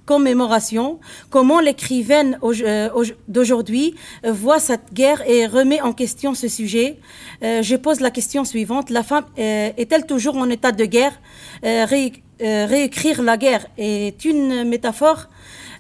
[0.05, 0.99] commémoration.
[1.29, 2.89] Comment l'écrivaine euh,
[3.27, 6.99] d'aujourd'hui euh, voit cette guerre et remet en question ce sujet?
[7.41, 8.89] Je pose la question suivante.
[8.89, 11.19] La femme est-elle toujours en état de guerre?
[11.61, 15.29] Réécrire la guerre est une métaphore.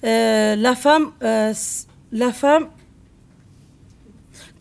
[0.03, 2.67] la femme, la femme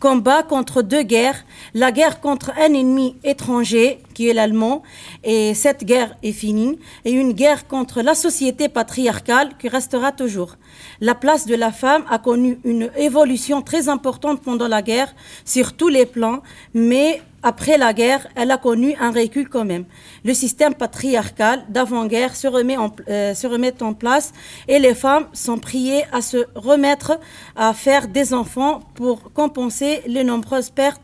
[0.03, 4.83] combat contre deux guerres, la guerre contre un ennemi étranger, qui est l'allemand,
[5.23, 10.57] et cette guerre est finie, et une guerre contre la société patriarcale qui restera toujours.
[10.99, 15.71] La place de la femme a connu une évolution très importante pendant la guerre sur
[15.71, 16.41] tous les plans,
[16.73, 19.85] mais après la guerre, elle a connu un recul quand même.
[20.23, 24.31] Le système patriarcal d'avant-guerre se, remet en, euh, se remet en place
[24.67, 27.19] et les femmes sont priées à se remettre
[27.55, 31.01] à faire des enfants pour compenser les nombreuses pertes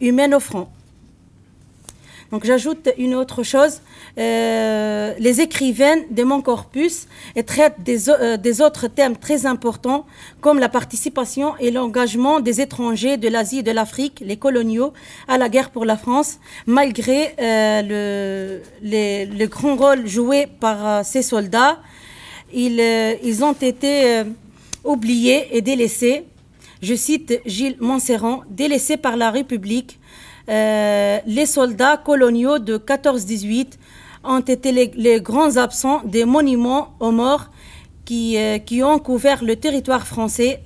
[0.00, 0.68] humaines au front.
[2.34, 3.78] Donc j'ajoute une autre chose.
[4.18, 7.06] Euh, les écrivaines de mon corpus
[7.46, 10.04] traitent des, euh, des, autres thèmes très importants
[10.40, 14.92] comme la participation et l'engagement des étrangers de l'Asie et de l'Afrique, les coloniaux,
[15.28, 21.78] à la guerre pour la France, malgré euh, le, grand rôle joué par ces soldats.
[22.52, 22.80] Ils,
[23.22, 24.24] ils ont été
[24.82, 26.24] oubliés et délaissés.
[26.82, 30.00] Je cite Gilles Montserrand, délaissés par la République
[30.48, 33.78] les soldats coloniaux de 14-18
[34.24, 37.50] ont été les, grands absents des monuments aux morts
[38.04, 40.60] qui, euh, qui ont couvert le territoire français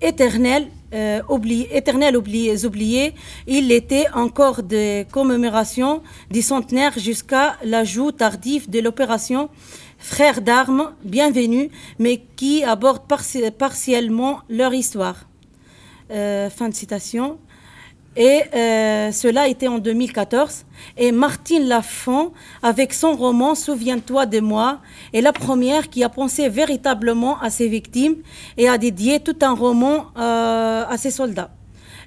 [0.00, 3.14] éternel, euh, oublié, éternel oublié,
[3.46, 9.50] Il était encore des commémorations du centenaire jusqu'à l'ajout tardif de l'opération
[9.98, 11.68] Frères d'armes, bienvenue,
[11.98, 13.02] mais qui aborde
[13.58, 15.26] partiellement leur histoire.
[16.08, 17.38] fin de citation.
[18.20, 20.66] Et euh, cela était en 2014.
[20.98, 24.80] Et Martine Lafont, avec son roman Souviens-toi de moi,
[25.14, 28.16] est la première qui a pensé véritablement à ses victimes
[28.58, 31.50] et a dédié tout un roman euh, à ses soldats.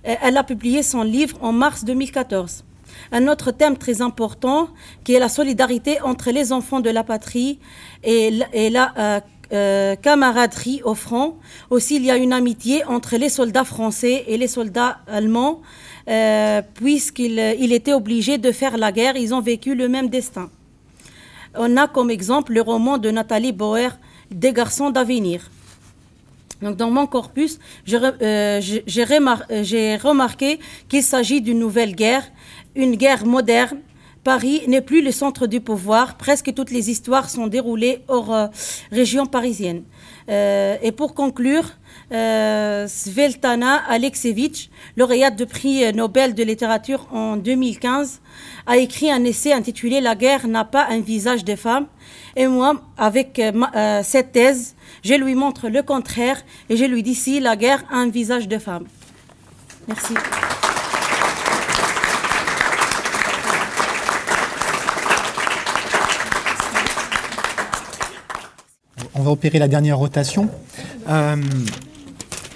[0.03, 2.63] Elle a publié son livre en mars 2014.
[3.11, 4.69] Un autre thème très important
[5.03, 7.57] qui est la solidarité entre les enfants de la patrie
[8.03, 8.29] et,
[8.69, 11.35] la euh, camaraderie au front.
[11.69, 15.61] Aussi, il y a une amitié entre les soldats français et les soldats allemands.
[16.09, 20.49] Euh, puisqu'il il était obligé de faire la guerre, ils ont vécu le même destin.
[21.55, 23.91] On a comme exemple le roman de Nathalie Bauer,
[24.31, 25.49] Des garçons d'avenir.
[26.61, 27.59] Donc, dans mon corpus,
[27.91, 32.23] euh, j'ai remarqué qu'il s'agit d'une nouvelle guerre,
[32.75, 33.79] une guerre moderne,
[34.23, 36.15] Paris n'est plus le centre du pouvoir.
[36.15, 38.47] Presque toutes les histoires sont déroulées hors euh,
[38.91, 39.83] région parisienne.
[40.29, 41.65] Euh, et pour conclure,
[42.11, 48.21] euh, Sveltana Alexievich, lauréate du prix Nobel de littérature en 2015,
[48.65, 51.87] a écrit un essai intitulé La guerre n'a pas un visage de femme.
[52.35, 53.41] Et moi, avec
[54.03, 57.97] cette thèse, je lui montre le contraire et je lui dis si la guerre a
[57.97, 58.85] un visage de femme.
[59.87, 60.13] Merci.
[69.15, 70.49] On va opérer la dernière rotation.
[71.07, 71.35] Euh,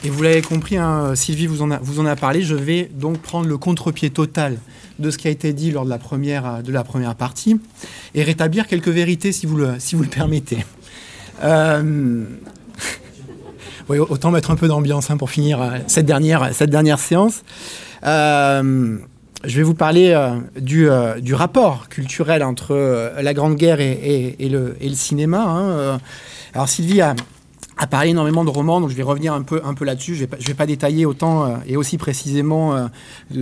[0.03, 1.70] et vous l'avez compris, hein, Sylvie vous en,
[2.05, 4.58] a, parlé, je vais donc prendre le contre-pied total
[4.97, 7.60] de ce qui a été dit lors de la première, de la première partie
[8.16, 10.66] et rétablir quelques vérités si vous le, permettez.
[11.43, 12.24] Euh,
[13.89, 17.43] autant mettre un peu d'ambiance hein, pour finir euh, cette dernière, séance.
[18.03, 20.89] Je vais vous parler du,
[21.34, 25.43] rapport culturel entre la Grande Guerre et, et, le, et le, cinéma.
[25.43, 25.99] Hein.
[26.54, 27.16] Alors Sylvie a,
[27.89, 30.16] parlé énormément de romans, donc je vais revenir un peu, un peu là-dessus.
[30.16, 32.89] Je ne vais, pas détailler autant et aussi précisément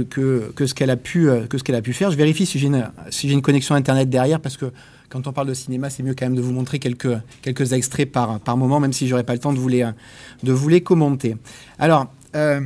[0.10, 1.30] que, que, ce qu'elle a, pu,
[1.64, 2.12] qu'elle a pu faire.
[2.12, 4.72] Je vérifie si j'ai une, si une connexion Internet derrière, parce que
[5.10, 8.12] quand on parle de cinéma, c'est mieux quand même de vous montrer quelques, quelques extraits
[8.12, 9.88] par, par moment, même si j'aurais pas le temps de vous les,
[10.44, 11.38] de vous les commenter.
[11.80, 12.60] Alors, euh,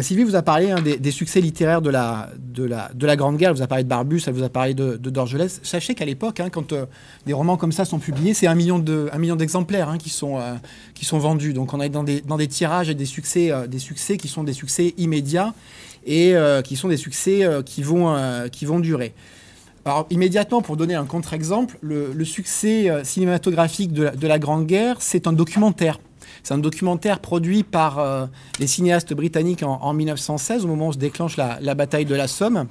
[0.00, 3.36] Sylvie vous a parlé hein, des, succès littéraires de la, de, la, de la Grande
[3.36, 5.60] Guerre, elle vous a parlé de Barbus, elle vous a parlé de, Dorgelès.
[5.62, 6.86] Sachez qu'à l'époque, hein, quand euh,
[7.26, 10.54] des romans comme ça sont publiés, c'est un million, d'exemplaires hein, qui, sont, euh,
[10.94, 11.52] qui sont vendus.
[11.52, 14.42] Donc on est dans des, dans des tirages et des succès, des succès qui sont
[14.42, 15.54] des succès immédiats
[16.06, 16.34] et
[16.64, 18.14] qui sont des succès qui, vont,
[18.50, 19.14] qui vont durer.
[19.86, 25.26] Alors immédiatement, pour donner un contre-exemple, le, succès euh, cinématographique de la, Grande Guerre, c'est
[25.26, 26.00] un documentaire.
[26.42, 28.26] C'est un documentaire produit par euh,
[28.58, 32.66] les cinéastes britanniques en, 1916, au moment où se déclenche la, bataille de la Somme.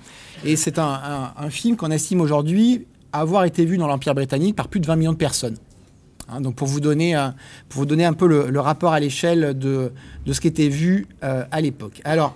[0.46, 4.80] Et c'est un, film qu'on estime aujourd'hui avoir été vu dans l'Empire britannique par plus
[4.80, 5.58] de 20 millions de personnes.
[6.30, 7.16] Hein, donc pour vous, donner,
[7.70, 9.92] pour vous donner un peu le, rapport à l'échelle de,
[10.26, 12.02] de, ce qui était vu euh, à l'époque.
[12.06, 12.36] Alors,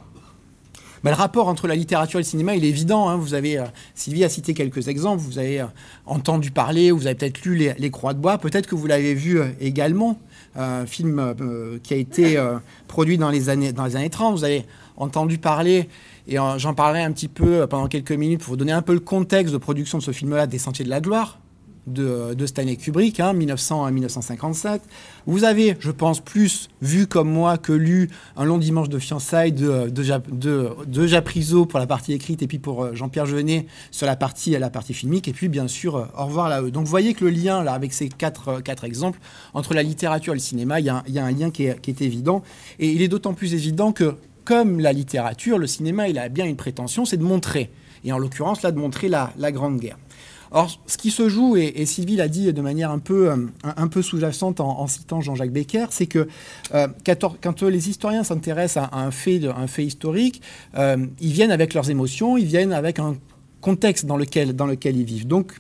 [1.10, 3.10] le rapport entre la littérature et le cinéma, il est évident.
[3.10, 3.18] Hein.
[3.18, 3.66] Vous avez, euh,
[3.96, 5.22] Sylvie a cité quelques exemples.
[5.22, 5.66] Vous avez euh,
[6.06, 8.38] entendu parler, vous avez peut-être lu les, Croix de bois.
[8.38, 10.20] Peut-être que vous l'avez vu euh, également.
[10.58, 11.36] Un film
[11.84, 12.44] qui a été
[12.88, 14.38] produit dans les, années, dans les années 30.
[14.38, 14.66] Vous avez
[14.98, 15.88] entendu parler,
[16.28, 19.00] et j'en parlerai un petit peu pendant quelques minutes pour vous donner un peu le
[19.00, 21.40] contexte de production de ce film-là, Des Sentiers de la Gloire,
[21.88, 24.82] de, Stanley Kubrick, 1900 hein, à 1957.
[25.26, 29.52] Vous avez, je pense, plus vu comme moi que lu Un long dimanche de fiançailles
[29.52, 34.16] de, de, de, pour la partie écrite et puis pour euh, Jean-Pierre Jeunet sur la
[34.16, 35.28] partie, la partie filmique.
[35.28, 36.62] Et puis, bien sûr, euh, Au revoir là.
[36.62, 39.20] Donc, vous voyez que le lien, là, avec ces quatre, euh, quatre exemples,
[39.54, 42.44] entre la littérature et le cinéma, il y a, un lien qui est, évident.
[42.80, 46.46] Et il est d'autant plus évident que, comme la littérature, le cinéma, il a bien
[46.46, 47.70] une prétention, c'est de montrer.
[48.04, 49.98] Et en l'occurrence, là, de montrer la Grande Guerre.
[50.52, 53.88] Or, ce qui se joue, et, Sylvie l'a dit de manière un peu, euh, un,
[53.88, 56.28] peu sous-jacente en, citant Jean-Jacques Becker, c'est que
[56.74, 56.88] euh,
[57.42, 60.42] quand, les historiens s'intéressent à, un, fait, un fait historique,
[60.78, 63.16] euh, ils viennent avec leurs émotions, ils viennent avec un
[63.62, 65.28] contexte dans lequel, dans lequel ils vivent.
[65.28, 65.54] Donc,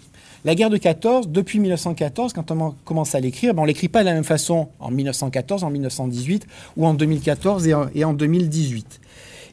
[0.45, 3.89] la guerre de 14, depuis 1914, quand on commence à l'écrire, ben on ne l'écrit
[3.89, 9.01] pas de la même façon en 1914, en 1918 ou en 2014 et en 2018.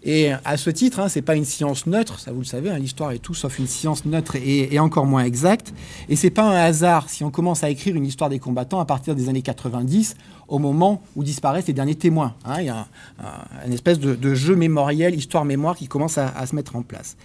[0.06, 2.68] Et à ce titre, hein, ce n'est pas une science neutre, ça vous le savez,
[2.68, 5.72] hein, l'histoire est tout sauf une science neutre et, encore moins exacte.
[6.10, 8.84] Et c'est pas un hasard si on commence à écrire une histoire des combattants à
[8.84, 10.16] partir des années 90,
[10.48, 12.34] au moment où disparaissent les derniers témoins.
[12.44, 12.56] Hein.
[12.60, 12.86] il y a
[13.66, 17.16] un, espèce de, jeu mémoriel, histoire-mémoire qui commence à, se mettre en place.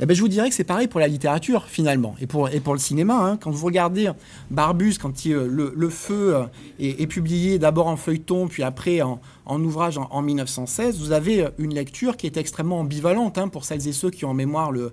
[0.00, 2.60] Eh ben, je vous dirais que c'est pareil pour la littérature, finalement, et pour, et
[2.60, 3.38] pour le cinéma.
[3.40, 4.10] Quand vous regardez
[4.50, 6.42] Barbus, quand le, Feu euh,
[6.78, 11.50] est publié d'abord en feuilleton, puis après en, en ouvrage en, 1916, vous avez euh,
[11.58, 14.72] une lecture qui est extrêmement ambivalente hein, pour celles et ceux qui ont en mémoire
[14.72, 14.92] le,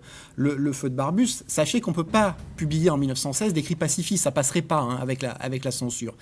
[0.74, 1.44] feu de Barbus.
[1.48, 4.98] Sachez qu'on ne peut pas publier en 1916 des cris pacifistes, ça passerait pas hein,
[5.02, 6.14] avec, la, avec la censure.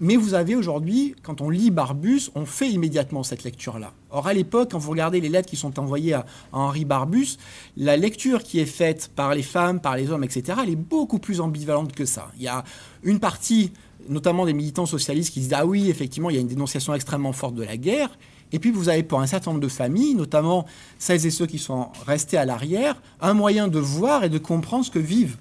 [0.00, 3.92] Mais vous avez aujourd'hui, quand on lit Barbus, on fait immédiatement cette lecture-là.
[4.10, 7.38] Or, à l'époque, quand vous regardez les lettres qui sont envoyées à, Henri Barbus,
[7.76, 11.18] la lecture qui est faite par les femmes, par les hommes, etc., elle est beaucoup
[11.18, 12.30] plus ambivalente que ça.
[12.36, 12.64] Il y a
[13.02, 13.72] une partie
[14.08, 17.32] notamment des militants socialistes qui disent Ah oui, effectivement, il y a une dénonciation extrêmement
[17.32, 18.18] forte de la guerre.
[18.52, 20.66] Et puis vous avez pour un certain nombre de familles, notamment
[20.98, 24.84] celles et ceux qui sont restés à l'arrière, un moyen de voir et de comprendre
[24.84, 25.38] ce que vivent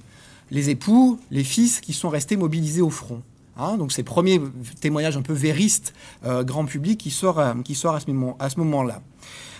[0.49, 3.21] les époux, les fils qui sont restés mobilisés au front.
[3.57, 4.39] Hein, donc ces premiers
[4.79, 5.93] témoignages un peu véristes,
[6.25, 8.55] euh, grand public, qui sort, euh, qui sort à ce moment-là.
[8.57, 9.01] Moment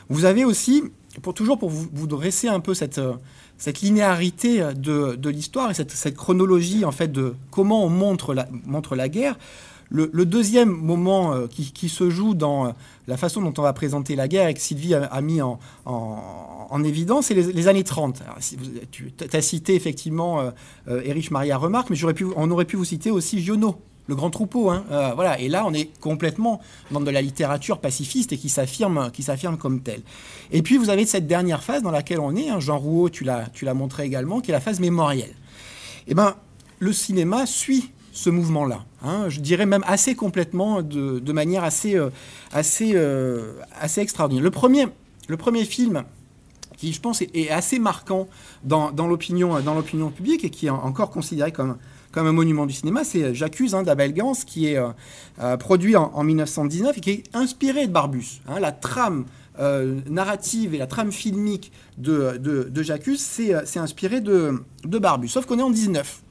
[0.10, 0.84] vous avez aussi,
[1.22, 3.14] pour toujours pour vous, dresser un peu cette, euh,
[3.62, 8.96] cette linéarité de, l'histoire et cette, chronologie en fait de comment on montre la, montre
[8.96, 9.38] la guerre,
[9.92, 12.72] Le, deuxième moment euh, qui, se joue dans euh,
[13.08, 15.60] la façon dont on va présenter la guerre et que Sylvie a, mis en,
[16.84, 18.24] évidence, c'est les, années 30.
[18.40, 18.58] si
[18.90, 20.52] tu as cité effectivement
[20.88, 23.80] Erich Maria Remarque, mais pu, on aurait pu vous citer aussi Giono,
[24.12, 24.70] le grand troupeau.
[24.70, 24.84] Hein.
[25.16, 25.40] voilà.
[25.40, 29.58] Et là, on est complètement dans de la littérature pacifiste et qui s'affirme, qui s'affirme
[29.58, 30.02] comme telle.
[30.52, 32.50] Et puis, vous avez cette dernière phase dans laquelle on est.
[32.50, 32.60] Hein.
[32.60, 35.34] Jean Rouault, tu l'as, tu l'as montré également, qui est la phase mémorielle.
[36.08, 36.36] Eh ben,
[36.80, 38.84] le cinéma suit ce mouvement-là.
[39.04, 39.30] Hein.
[39.30, 42.10] je dirais même assez complètement, de, manière assez, euh,
[42.52, 44.44] assez, euh, assez extraordinaire.
[44.44, 44.88] Le premier,
[45.30, 46.04] le premier film
[46.76, 48.28] qui, je pense, est, assez marquant
[48.64, 51.78] dans, dans l'opinion publique et qui est encore considéré comme,
[52.12, 56.24] comme un monument du cinéma, c'est J'accuse hein, d'Abel Gans, qui est euh, produit en,
[56.24, 58.42] 1919 et qui est inspiré de Barbus.
[58.48, 58.60] Hein.
[58.60, 59.26] la trame
[60.10, 65.28] narrative et la trame filmique de, de, J'accuse, c'est inspiré de, de Barbus.
[65.28, 66.24] Sauf qu'on est en 19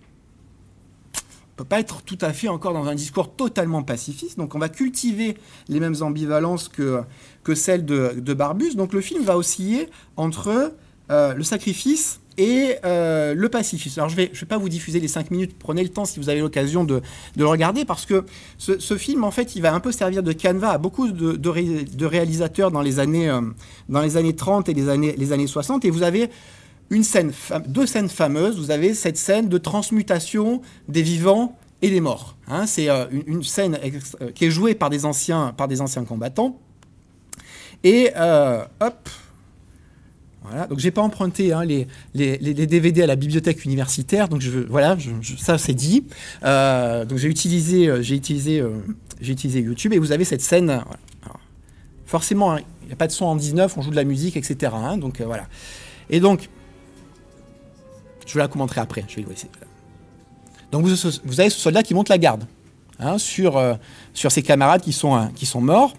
[1.61, 4.39] peut pas être tout à fait encore dans un discours totalement pacifiste.
[4.39, 5.37] Donc on va cultiver
[5.69, 7.05] les mêmes ambivalences que,
[7.55, 8.77] celles de, de Barbus.
[8.77, 10.73] Donc le film va osciller entre
[11.11, 14.01] euh, le sacrifice et euh, le pacifisme.
[14.01, 16.05] Alors je ne vais, je vais pas vous diffuser les cinq minutes, prenez le temps
[16.05, 16.97] si vous avez l'occasion de,
[17.37, 18.25] de, le regarder, parce que
[18.59, 22.71] ce, film, en fait, il va un peu servir de canevas à beaucoup de, réalisateurs
[22.71, 23.41] dans les, années, euh,
[23.89, 26.31] dans les années 30 et les années, les années 60, et vous avez
[26.91, 27.33] une scène,
[27.67, 28.59] deux scènes fameuses.
[28.59, 32.37] Vous avez cette scène de transmutation des vivants et des morts.
[32.49, 32.67] Hein.
[32.67, 33.79] c'est euh, une, scène
[34.21, 36.59] euh, qui est jouée par des anciens, par des anciens combattants.
[37.83, 38.11] Et
[38.81, 39.09] hop,
[40.43, 40.67] voilà.
[40.67, 44.29] Donc j'ai pas emprunté hein, les, DVD à la bibliothèque universitaire.
[44.29, 44.97] Donc je, voilà,
[45.39, 46.05] ça c'est dit.
[46.43, 48.63] donc j'ai utilisé, j'ai utilisé,
[49.21, 50.83] j'ai utilisé YouTube et vous avez cette scène.
[52.07, 54.37] forcément, hein, il n'y a pas de son en 19, on joue de la musique,
[54.37, 54.73] etc.
[54.99, 55.47] donc voilà.
[56.09, 56.49] Et donc
[58.31, 59.05] je vous la commenterai après.
[59.09, 59.25] Je vais
[60.71, 62.45] Donc vous, vous, avez ce soldat qui monte la garde
[63.01, 63.75] hein, sur, euh,
[64.15, 65.95] sur ses camarades qui sont, euh, qui sont morts.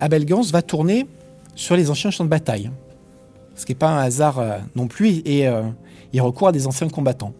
[0.00, 1.06] Abel Gans va tourner
[1.54, 2.70] sur les anciens champs de bataille.
[3.54, 5.62] Ce qui n'est pas un hasard euh, non plus, et euh,
[6.14, 7.34] il recourt à des anciens combattants.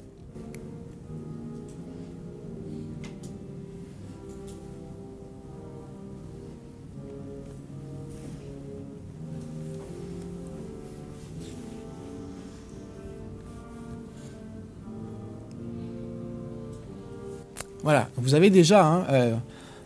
[17.82, 19.34] Voilà, vous avez déjà hein, euh,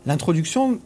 [0.04, 0.80] l'introduction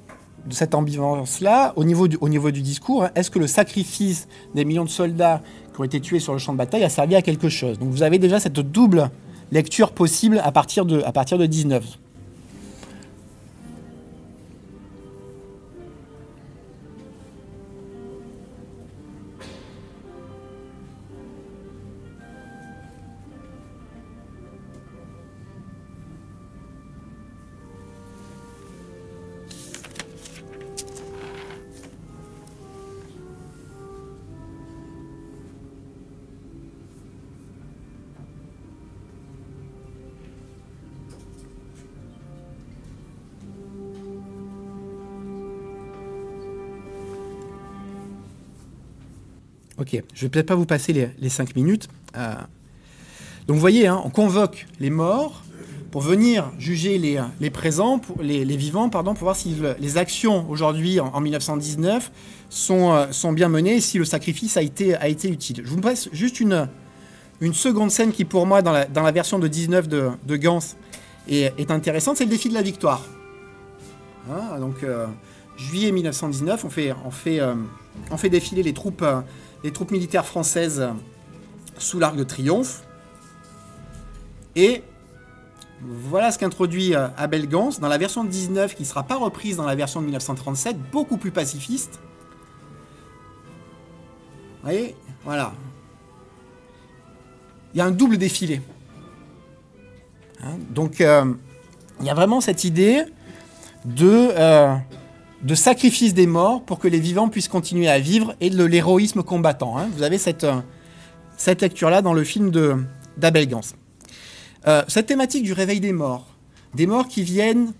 [0.46, 4.28] de cette ambivalence-là, au, niveau du, au niveau du discours, hein, est-ce que le sacrifice
[4.54, 5.42] des millions de soldats
[5.74, 7.78] qui ont été tués sur le champ de bataille a servi à quelque chose?
[7.78, 9.10] Donc vous avez déjà cette double
[9.52, 11.98] lecture possible à partir de 19.
[49.88, 51.88] Ok, je vais peut-être pas vous passer les, cinq minutes.
[52.14, 52.34] Euh,
[53.46, 55.42] donc vous voyez, hein, on convoque les morts
[55.90, 61.18] pour venir juger les, présents, les, vivants, pardon, pour voir si les actions aujourd'hui, en,
[61.18, 62.12] 1919,
[62.50, 64.98] sont, euh, sont bien menées si le sacrifice a été,
[65.30, 65.62] utile.
[65.64, 66.68] Je vous passe juste une,
[67.54, 70.58] seconde scène qui, pour moi, dans la, version de 19 de, Gans,
[71.30, 73.06] est, intéressante, c'est le défi de la victoire.
[74.30, 75.06] Hein, donc, euh,
[75.56, 77.40] juillet 1919, on fait, on fait,
[78.10, 79.02] on fait défiler les troupes
[79.64, 80.88] les troupes militaires françaises
[81.78, 82.84] sous l'Arc de Triomphe.
[84.56, 84.82] Et
[85.80, 89.16] voilà ce qu'introduit euh, Abel Gans dans la version de 19 qui ne sera pas
[89.16, 92.00] reprise dans la version de 1937, beaucoup plus pacifiste.
[94.56, 95.52] Vous voyez Voilà.
[97.74, 98.60] Il y a un double défilé.
[100.42, 101.32] Hein, donc, euh,
[102.00, 103.04] il y a vraiment cette idée
[103.84, 104.74] de, euh,
[105.42, 109.22] de sacrifice des morts pour que les vivants puissent continuer à vivre et de l'héroïsme
[109.22, 109.78] combattant.
[109.78, 109.88] Hein.
[109.96, 110.60] Vous avez cette, euh,
[111.36, 112.50] cette lecture-là dans le film
[113.16, 113.60] d'Abel Gans.
[114.66, 116.26] Euh, cette thématique du réveil des morts,
[116.74, 117.72] des morts qui viennent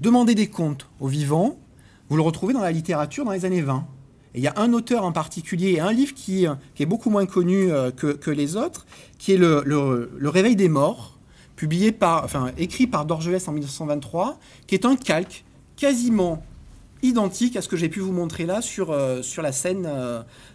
[0.00, 1.58] demander des comptes aux vivants,
[2.10, 3.86] vous le retrouvez dans la littérature dans les années 20.
[4.34, 6.46] il y a un auteur en particulier et un livre qui,
[6.78, 8.86] est beaucoup moins connu que, les autres,
[9.18, 11.18] qui est le, le, Réveil des morts,
[11.56, 15.44] publié par, enfin, écrit par Dorgelès en 1923, qui est un calque
[15.76, 16.42] quasiment
[17.02, 19.88] identique à ce que j'ai pu vous montrer là sur, sur la scène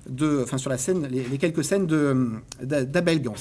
[0.09, 1.87] de, enfin sur la scène, les, quelques scènes
[2.61, 3.33] d'Abel Gans.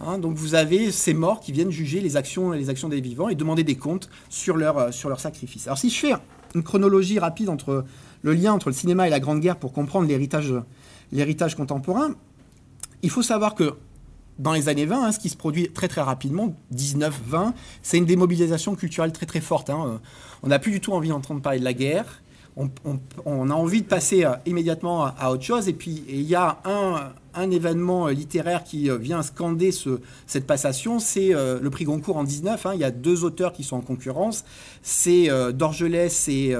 [0.00, 3.28] Hein, donc vous avez ces morts qui viennent juger les actions, les actions des vivants
[3.28, 5.66] et demander des comptes sur leur, euh, sur leur sacrifice.
[5.66, 6.12] Alors si je fais
[6.54, 7.84] une chronologie rapide entre
[8.22, 12.14] le lien entre le cinéma et la Grande Guerre pour comprendre l'héritage contemporain,
[13.02, 13.74] il faut savoir que
[14.38, 18.06] dans les années 20, hein, ce qui se produit très très rapidement, 19-20, c'est une
[18.06, 19.70] démobilisation culturelle très très forte.
[19.70, 20.00] Hein.
[20.42, 22.22] On n'a plus du tout envie d'entendre parler de la guerre.
[22.56, 25.68] On, a envie de passer euh, immédiatement à, autre chose.
[25.68, 30.46] Et puis il y a un, événement euh, littéraire qui euh, vient scander ce, cette
[30.46, 32.66] passation, c'est le prix Goncourt en 19.
[32.66, 32.70] Hein.
[32.74, 34.44] il y a deux auteurs qui sont en concurrence,
[34.82, 36.56] c'est Dorgelès et,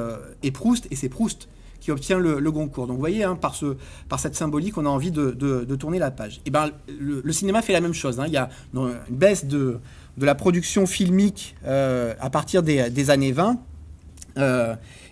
[0.53, 1.49] Proust, et c'est Proust
[1.80, 2.86] qui obtient le, Goncourt.
[2.86, 3.76] Donc vous voyez, hein, par, ce,
[4.09, 5.30] par cette symbolique, on a envie de,
[5.76, 6.40] tourner la page.
[6.47, 8.18] Et ben, le, cinéma fait la même chose.
[8.18, 8.24] Hein.
[8.26, 9.78] il y a une baisse de,
[10.18, 13.59] la production filmique à partir des, des années 20.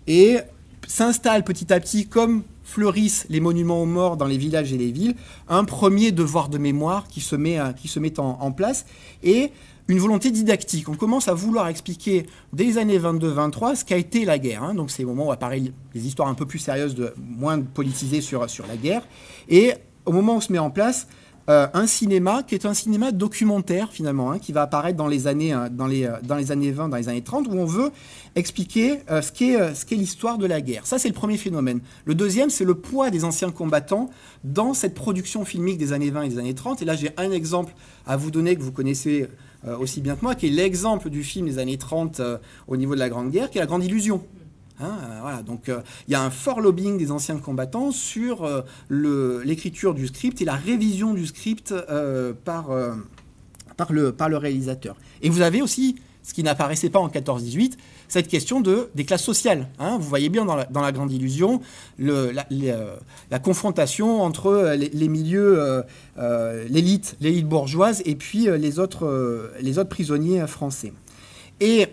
[0.08, 0.38] et
[0.93, 4.93] s'installe petit à petit comme fleurissent les monuments aux morts dans les villages et les
[4.93, 5.14] villes,
[5.49, 8.84] un premier devoir de mémoire qui se met, qui se met en, place
[9.22, 9.53] et
[9.88, 10.90] une volonté didactique.
[10.90, 14.62] On commence à vouloir expliquer dès les années 22-23 ce qu'a été la guerre.
[14.62, 14.74] Hein.
[14.74, 18.20] Donc c'est au moment où apparaissent les histoires un peu plus sérieuses, de, moins politisées
[18.20, 19.03] sur, sur la guerre.
[19.49, 19.72] Et
[20.05, 21.09] au moment où se met en place
[21.49, 25.26] euh, un cinéma qui est un cinéma documentaire finalement, hein, qui va apparaître dans les,
[25.26, 27.64] années, euh, dans, les, euh, dans les années 20, dans les années 30, où on
[27.64, 27.90] veut
[28.36, 30.86] expliquer ce qu'est l'histoire de la guerre.
[30.86, 31.80] Ça, c'est le premier phénomène.
[32.05, 34.09] Le deuxième, c'est le poids des anciens combattants
[34.45, 36.80] dans cette production filmique des années 20 et des années 30.
[36.80, 37.74] Et là, j'ai un exemple
[38.07, 39.28] à vous donner que vous connaissez
[39.78, 42.22] aussi bien que moi, qui est l'exemple du film des années 30
[42.68, 44.22] au niveau de la Grande Guerre, qui est La Grande Illusion.
[44.82, 49.42] Hein, euh, donc euh, il y a un fort lobbying des anciens combattants sur euh,
[49.44, 51.74] l'écriture du script et la révision du script
[52.44, 52.70] par,
[53.76, 54.96] par, le, par le réalisateur.
[55.22, 57.74] Et vous avez aussi, ce qui n'apparaissait pas en 14-18,
[58.08, 59.68] cette question de, des classes sociales.
[59.78, 59.98] Hein.
[59.98, 61.60] Vous voyez bien dans la, grande illusion
[61.98, 65.82] la, confrontation entre les, milieux,
[66.68, 70.92] l'élite, l'élite bourgeoise et puis les autres, les autres prisonniers français.
[71.60, 71.88] Et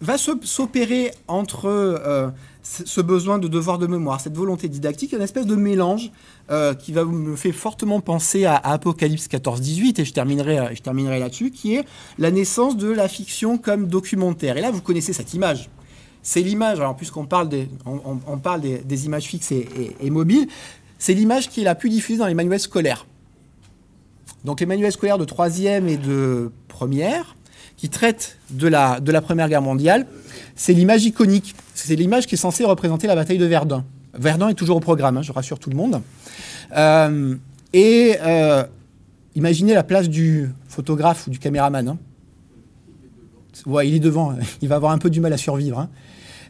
[0.00, 2.28] va s'opérer entre euh,
[2.62, 6.12] ce besoin de devoir de mémoire, cette volonté didactique, une espèce de mélange
[6.50, 10.82] euh, qui va me fait fortement penser à, Apocalypse 14-18, et je terminerai, euh, je
[10.82, 11.84] terminerai là-dessus, qui est
[12.18, 14.56] la naissance de la fiction comme documentaire.
[14.56, 15.68] Et là, vous connaissez cette image.
[16.22, 17.68] C'est l'image, puisqu'on parle, des,
[18.42, 20.48] parle des, images fixes et mobiles,
[20.98, 23.06] c'est l'image qui est la plus diffusée dans les manuels scolaires.
[24.44, 27.36] Donc les manuels scolaires de troisième et de première,
[27.78, 30.06] qui traite de la, de la Première Guerre mondiale,
[30.56, 31.54] c'est l'image iconique.
[31.74, 33.84] C'est l'image qui est censée représenter la bataille de Verdun.
[34.12, 36.02] Verdun est toujours au programme, hein, je rassure tout le monde.
[36.76, 37.36] Euh,
[37.72, 38.64] et euh,
[39.36, 41.88] imaginez la place du photographe ou du caméraman.
[41.88, 41.98] Hein.
[43.84, 45.78] il est devant, il va avoir un peu du mal à survivre.
[45.78, 45.88] Hein.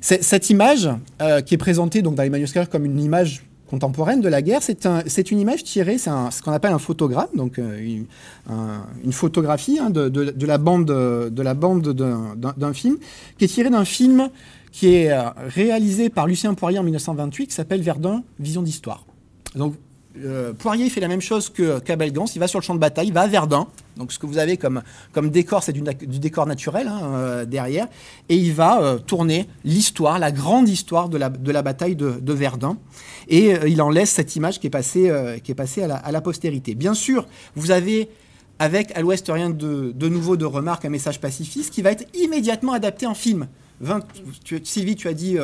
[0.01, 0.89] Cette image,
[1.21, 4.63] euh, qui est présentée donc, dans les manuscrits comme une image contemporaine de la guerre,
[4.63, 8.03] c'est un, une image tirée, c'est ce qu'on appelle un photogramme, donc euh,
[9.05, 12.99] une, photographie hein, de, la bande, d'un film,
[13.39, 14.31] qui est tirée d'un film
[14.73, 19.05] qui est euh, réalisé par Lucien Poirier en 1928, qui s'appelle Verdun, Vision d'Histoire.
[20.25, 23.09] Euh, Poirier fait la même chose que Gans, il va sur le champ de bataille,
[23.09, 23.67] il va à Verdun,
[23.97, 27.87] donc ce que vous avez comme, comme décor, c'est du, décor naturel hein, euh, derrière,
[28.29, 32.33] et il va euh, tourner l'histoire, la grande histoire de la, de la bataille de,
[32.33, 32.79] Verdun,
[33.29, 35.13] et il en laisse cette image qui est passée,
[35.43, 36.75] qui est passée à, la, postérité.
[36.75, 38.09] Bien sûr, vous avez
[38.59, 42.05] avec à l'ouest rien de, de nouveau de remarque, un message pacifiste qui va être
[42.15, 43.49] immédiatement adapté en film.
[44.65, 45.37] Sylvie, tu as dit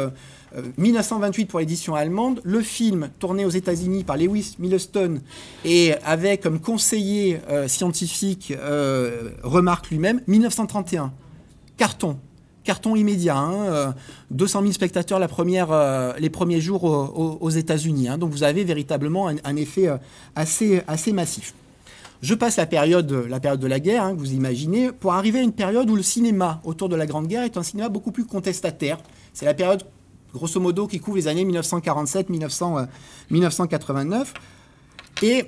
[0.76, 5.20] 1928 euh, pour l'édition allemande, le film tourné aux États-Unis par Lewis Milestone
[5.64, 11.12] et avec comme conseiller euh, scientifique euh, remarque lui-même 1931.
[11.76, 12.18] Carton,
[12.62, 13.94] carton immédiat.
[14.30, 18.08] 200 hein, 000 spectateurs les premiers jours aux, États-Unis.
[18.08, 18.18] Hein.
[18.18, 19.88] donc vous avez véritablement un, effet
[20.36, 21.54] assez, assez massif.
[22.22, 25.42] Je passe la période, la période de la guerre, hein, vous imaginez, pour arriver à
[25.42, 28.24] une période où le cinéma autour de la Grande Guerre est un cinéma beaucoup plus
[28.24, 28.98] contestataire.
[29.34, 29.82] C'est la période
[30.34, 32.84] grosso modo, qui couvre les années 1947-1989.
[33.30, 34.24] Euh,
[35.22, 35.46] Et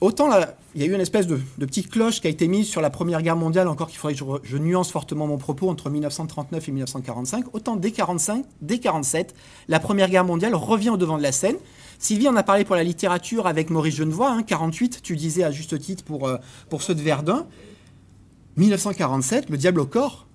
[0.00, 2.68] autant là, il y a eu une espèce de, petite cloche qui a été mise
[2.68, 5.90] sur la Première Guerre mondiale, encore qu'il faudrait que je, nuance fortement mon propos entre
[5.90, 9.34] 1939 et 1945, autant dès 1945, dès 47,
[9.68, 11.56] la Première Guerre mondiale revient au devant de la scène.
[11.98, 15.50] Sylvie en a parlé pour la littérature avec Maurice Genevoix, hein, 48, tu disais à
[15.50, 16.36] juste titre pour, euh,
[16.68, 17.46] pour ceux de Verdun.
[18.56, 20.26] 1947, le diable au corps,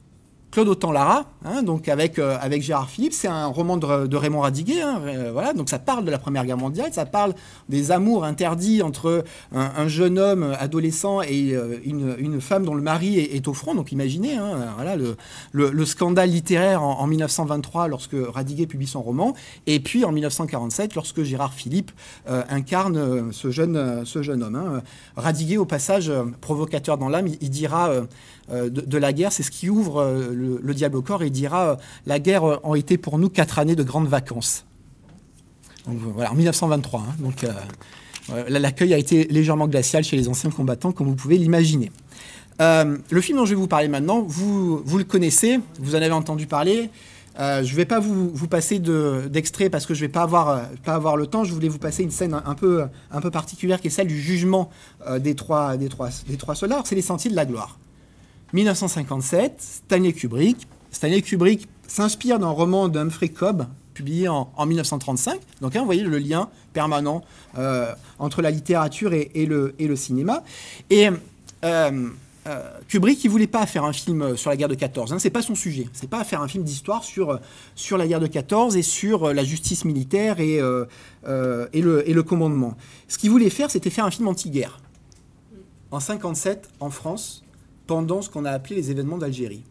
[0.55, 3.11] Claude Autant-Lara, hein, donc avec, euh, avec Gérard Philippe.
[3.11, 4.81] C'est un roman de, Raymond Radiguet.
[4.81, 7.33] Hein, euh, voilà, donc ça parle de la Première Guerre mondiale, ça parle
[7.67, 13.19] des amours interdits entre un, jeune homme adolescent et euh, une, femme dont le mari
[13.19, 13.75] est, au front.
[13.75, 15.17] Donc imaginez hein, voilà, le,
[15.51, 19.33] le, scandale littéraire en, 1923 lorsque Radiguet publie son roman,
[19.67, 21.91] et puis en 1947 lorsque Gérard Philippe
[22.27, 24.81] incarne ce jeune homme.
[25.17, 27.91] Radiguet, au passage, provocateur dans l'âme, il, dira
[28.49, 31.75] de, la guerre, c'est ce qui ouvre le, diable au corps et dira euh,
[32.05, 34.65] La guerre euh, a été pour nous quatre années de grandes vacances.
[35.87, 36.99] Voilà, en 1923.
[36.99, 37.03] Hein.
[37.19, 41.91] donc euh, l'accueil a été légèrement glacial chez les anciens combattants, comme vous pouvez l'imaginer.
[42.59, 46.47] le film dont je vais vous parler maintenant, vous, le connaissez, vous en avez entendu
[46.47, 46.89] parler.
[47.37, 51.27] je ne vais pas vous, passer d'extrait parce que je ne vais pas avoir, le
[51.27, 51.43] temps.
[51.43, 52.87] Je voulais vous passer une scène un, peu,
[53.31, 54.71] particulière qui est celle du jugement
[55.19, 56.81] des, trois, des, trois, des trois soldats.
[56.83, 57.77] C'est les sentiers de la gloire.
[58.55, 60.67] 1957, Stanley Kubrick.
[60.89, 65.41] Stanley Kubrick s'inspire d'un roman d'Humphrey Cobb, publié en, 1935.
[65.59, 67.21] Donc, hein, vous voyez le lien permanent
[67.57, 70.43] euh, entre la littérature et, le, cinéma.
[70.89, 71.09] Et
[71.65, 72.09] euh,
[72.47, 75.11] euh, Kubrick, il voulait pas faire un film sur la guerre de 14.
[75.11, 75.89] Hein, c'est pas son sujet.
[75.91, 77.39] C'est pas faire un film d'histoire sur,
[77.75, 82.23] sur la guerre de 14 et sur la justice militaire et, et, le, et le
[82.23, 82.77] commandement.
[83.09, 84.79] Ce qu'il voulait faire, c'était faire un film anti-guerre.
[85.91, 87.44] En 57, en France,
[87.88, 89.63] pendant ce qu'on a appelé les événements d'Algérie.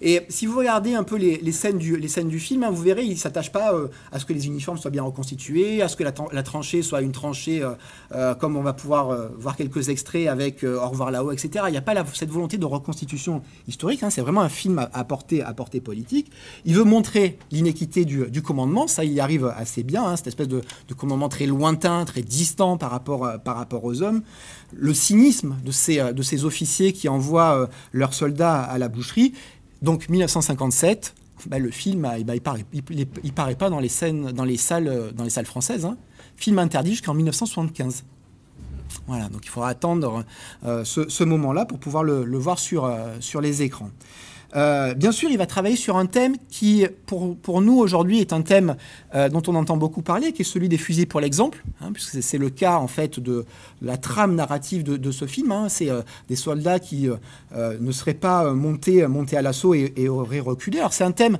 [0.00, 3.16] Et si vous regardez un peu les, scènes, du, film, hein, vous verrez, il ne
[3.16, 6.42] s'attache pas euh, à ce que les uniformes soient bien reconstitués, à ce que la,
[6.42, 7.72] tranchée soit une tranchée, euh,
[8.14, 11.66] euh, comme on va pouvoir voir quelques extraits avec Au revoir là-haut, etc.
[11.68, 14.10] Il n'y a pas cette volonté de reconstitution historique, hein.
[14.10, 16.30] c'est vraiment un film à, portée, à portée politique.
[16.64, 20.48] Il veut montrer l'inéquité du, commandement, ça il y arrive assez bien, hein, cette espèce
[20.48, 20.62] de,
[20.96, 24.22] commandement très lointain, très distant par rapport, aux hommes
[24.76, 29.34] le cynisme de ces, officiers qui envoient leurs soldats à la boucherie.
[29.84, 31.14] Donc 1957,
[31.46, 32.64] bah, le film, il, bah, il, paraît,
[33.34, 34.58] paraît, pas dans les, euh,
[35.28, 35.84] salles françaises.
[35.84, 35.98] Hein.
[36.36, 38.04] Film interdit jusqu'en 1975.
[39.06, 40.24] Voilà, donc il faudra attendre
[40.62, 43.90] ce, moment-là pour pouvoir le, voir sur, sur les écrans.
[44.56, 48.32] Euh, bien sûr, il va travailler sur un thème qui, pour, pour nous aujourd'hui, est
[48.32, 48.76] un thème
[49.14, 52.22] euh, dont on entend beaucoup parler, qui est celui des fusils pour l'exemple, hein, puisque
[52.22, 53.44] c'est le cas en fait de
[53.82, 55.52] la trame narrative de, ce film.
[55.52, 55.68] Hein.
[55.68, 57.08] c'est euh, des soldats qui
[57.54, 60.78] ne seraient pas montés, montés à l'assaut et, auraient reculé.
[60.78, 61.38] Alors c'est un thème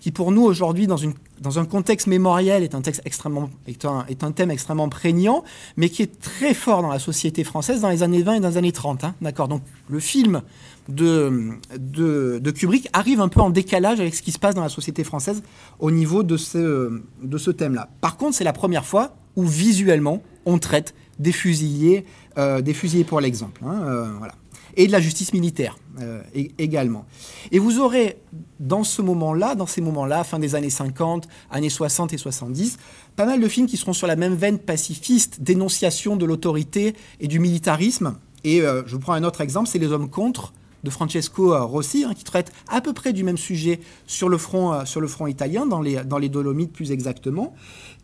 [0.00, 0.98] qui pour nous aujourd'hui, dans,
[1.40, 5.44] dans un contexte mémoriel, est un, texte extrêmement, est, un, est un thème extrêmement prégnant,
[5.78, 8.50] mais qui est très fort dans la société française dans les années 20 et dans
[8.50, 9.04] les années 30.
[9.04, 10.42] Hein, D'accord Donc le film
[10.88, 15.04] de, Kubrick arrive un peu en décalage avec ce qui se passe dans la société
[15.04, 15.42] française
[15.78, 17.88] au niveau de ce, de ce thème-là.
[18.00, 22.04] Par contre, c'est la première fois où visuellement on traite des fusillés,
[22.38, 23.62] euh, des fusillés pour l'exemple.
[23.64, 24.34] Hein, euh, voilà
[24.76, 26.22] et de la justice militaire euh,
[26.58, 27.06] également.
[27.52, 28.18] Et vous aurez
[28.60, 32.78] dans ce moment-là, dans ces moments-là, fin des années 50, années 60 et 70,
[33.16, 37.28] pas mal de films qui seront sur la même veine pacifiste, dénonciation de l'autorité et
[37.28, 38.16] du militarisme.
[38.42, 40.52] Et euh, je vous prends un autre exemple, c'est Les Hommes contre
[40.84, 44.38] de Francesco euh, Rossi, hein, qui traite à peu près du même sujet sur le
[44.38, 47.54] front, sur le front italien, dans les, dans les Dolomites plus exactement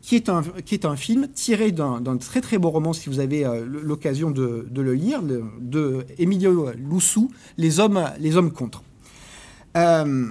[0.02, 3.20] qui est un, qui est un film tiré d'un très très beau roman, si vous
[3.20, 8.82] avez euh, l'occasion de, le lire, de Emilio Loussou, Les hommes, les hommes contre.
[9.76, 10.28] Euh,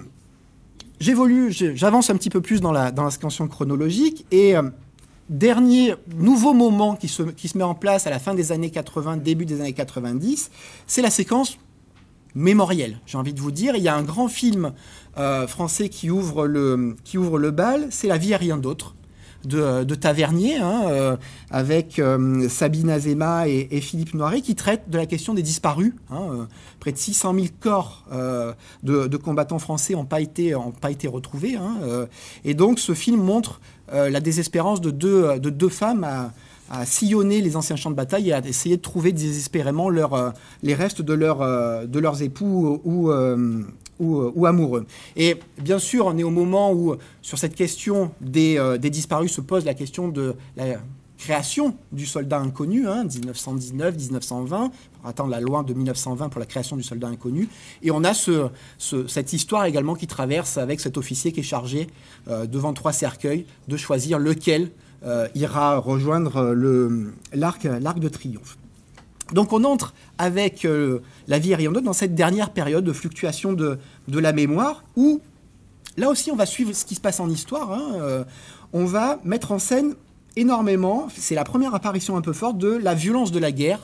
[1.00, 4.64] J'évolue, j'avance un petit peu plus dans la, dans séquence chronologique et euh,
[5.30, 8.70] dernier nouveau moment qui se, qui se met en place à la fin des années
[8.70, 10.52] 80, début des années 90,
[10.88, 11.58] c'est la séquence
[12.36, 13.76] mémorielle, j'ai envie de vous dire.
[13.76, 14.74] Il y a un grand film
[15.18, 18.96] euh, français qui ouvre le, qui ouvre le bal, c'est La vie et rien d'autre
[19.46, 21.16] de, Tavernier, hein, euh,
[21.50, 25.94] avec euh, Sabine Azema et, Philippe Noiret, qui traitent de la question des disparus.
[26.12, 26.50] Hein,
[26.82, 28.06] près de 600 000 corps
[28.84, 31.56] de, combattants français n'ont pas été, pas été retrouvés.
[31.56, 31.78] Hein,
[32.44, 36.34] et donc ce film montre la désespérance de deux, de deux femmes à,
[36.86, 40.34] sillonner les anciens champs de bataille et à essayer de trouver désespérément leur,
[40.64, 43.64] les restes de, de leurs époux ou, euh,
[44.00, 44.86] ou, amoureux.
[45.16, 49.42] Et bien sûr, on est au moment où, sur cette question des, euh, disparus, se
[49.42, 50.78] pose la question de la
[51.18, 56.78] création du soldat inconnu, 1919, 1920, pour attendre la loi de 1920 pour la création
[56.78, 57.50] du soldat inconnu.
[57.84, 61.88] Et on a ce, cette histoire également qui traverse avec cet officier qui est chargé,
[62.30, 64.72] euh, devant trois cercueils, de choisir lequel
[65.36, 66.54] ira rejoindre
[67.34, 68.58] l'arc de triomphe.
[69.34, 73.78] Donc on entre avec euh, la vie d'autre dans cette dernière période de fluctuation de,
[74.08, 75.22] la mémoire où,
[75.98, 77.72] là aussi, on va suivre ce qui se passe en histoire.
[77.72, 78.24] Hein, euh,
[78.74, 79.96] on va mettre en scène
[80.36, 83.80] énormément, c'est la première apparition un peu forte de la violence de la guerre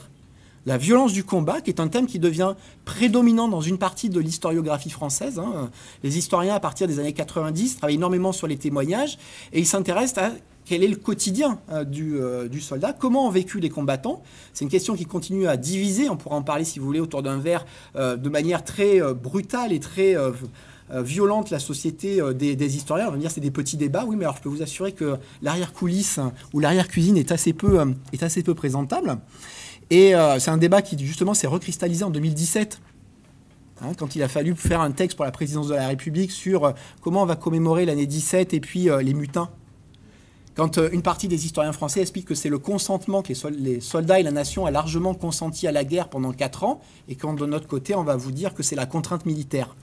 [0.66, 4.18] la violence du combat, qui est un thème qui devient prédominant dans une partie de
[4.18, 5.38] l'historiographie française.
[5.38, 5.70] Hein.
[6.02, 9.16] Les historiens, à partir des années 90, travaillent énormément sur les témoignages
[9.52, 10.32] et ils s'intéressent à
[10.66, 14.22] quel est le quotidien euh, euh, du, soldat, comment ont vécu les combattants?
[14.52, 17.22] C'est une question qui continue à diviser, on pourra en parler si vous voulez autour
[17.22, 17.64] d'un verre,
[17.94, 20.16] euh, de manière très brutale et très
[20.90, 23.08] violente la société des, historiens.
[23.08, 25.16] On va dire c'est des petits débats, oui, mais alors je peux vous assurer que
[25.42, 26.20] l'arrière-coulisse
[26.52, 27.80] ou l'arrière-cuisine est, assez peu,
[28.12, 29.18] est assez peu présentable.
[29.90, 32.80] Et c'est un débat qui justement s'est recristallisé en 2017
[33.82, 36.74] hein, quand il a fallu faire un texte pour la présidence de la République sur
[37.00, 39.50] comment on va commémorer l'année 17 et puis les mutins
[40.56, 44.18] quand euh, une partie des historiens français explique que c'est le consentement que les, soldats
[44.18, 47.46] et la nation a largement consenti à la guerre pendant 4 ans, et quand de
[47.46, 49.76] notre côté, on va vous dire que c'est la contrainte militaire.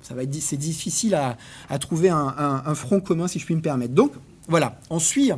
[0.00, 3.92] C'est difficile à, trouver un, front commun, si je puis me permettre.
[3.92, 4.12] Donc,
[4.46, 5.32] voilà, on suit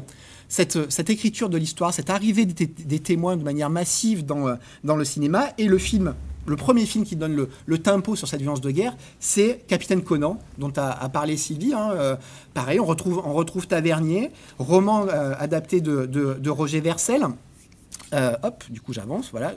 [0.49, 5.49] cette, écriture de l'histoire, cette arrivée des, témoins de manière massive euh, dans le cinéma,
[5.59, 6.15] et le film
[6.47, 10.39] le premier film qui donne le, tempo sur cette violence de guerre, c'est Capitaine Conan,
[10.59, 11.75] dont a, parlé Sylvie.
[11.75, 12.17] Hein, euh,
[12.55, 17.27] pareil, on retrouve, Tavernier, roman euh, adapté de, Roger Versel.
[18.13, 19.55] Euh, hop, du coup j'avance, voilà.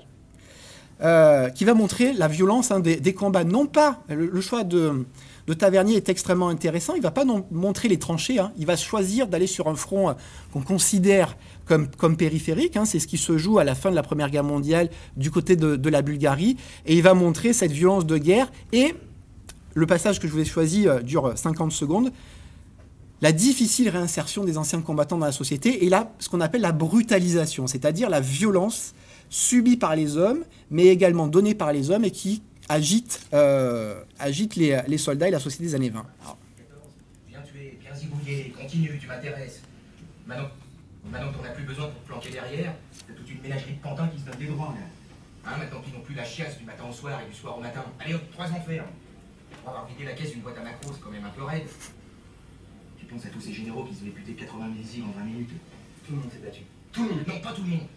[1.51, 3.43] qui va montrer la violence hein, des, combats.
[3.43, 5.05] Non pas le choix de,
[5.51, 6.93] Tavernier est extrêmement intéressant.
[6.93, 8.39] Il ne va pas montrer les tranchées.
[8.39, 8.53] Hein.
[8.57, 10.13] Il va choisir d'aller sur un front euh,
[10.53, 11.35] qu'on considère
[11.65, 12.77] comme, périphérique.
[12.77, 12.85] Hein.
[12.85, 15.55] C'est ce qui se joue à la fin de la Première Guerre mondiale du côté
[15.55, 16.57] de, la Bulgarie.
[16.85, 18.51] Et il va montrer cette violence de guerre.
[18.71, 18.95] Et
[19.73, 22.11] le passage que je vous ai choisi euh, dure 50 secondes.
[23.21, 26.73] La difficile réinsertion des anciens combattants dans la société et là, ce qu'on appelle la
[26.73, 28.93] brutalisation, c'est-à-dire la violence
[29.29, 34.03] subie par les hommes, mais également donnée par les hommes et qui agite, euh,
[34.57, 36.05] les, soldats et la société des années 20.
[36.21, 36.37] Alors.
[37.29, 39.61] Viens tuer, viens continue, tu m'intéresses.
[40.27, 40.49] Maintenant,
[41.05, 42.73] maintenant qu'on n'a plus besoin pour planquer derrière,
[43.07, 44.85] t'as toute une ménagerie de pantins qui se donnent des droits, là.
[45.45, 47.61] Hein, maintenant qu'ils n'ont plus la chiasse du matin au soir et du soir au
[47.61, 47.83] matin.
[47.99, 48.87] Allez hop, trois ans ferme.
[49.61, 51.67] Pour avoir vidé la caisse d'une boîte à macro, c'est quand même un peu raide.
[52.97, 55.51] Tu penses à tous ces généraux qui se sont buter 80 missiles en 20 minutes
[56.05, 56.61] Tout le monde s'est battu.
[56.93, 57.87] Tout le monde Non, pas tout le monde.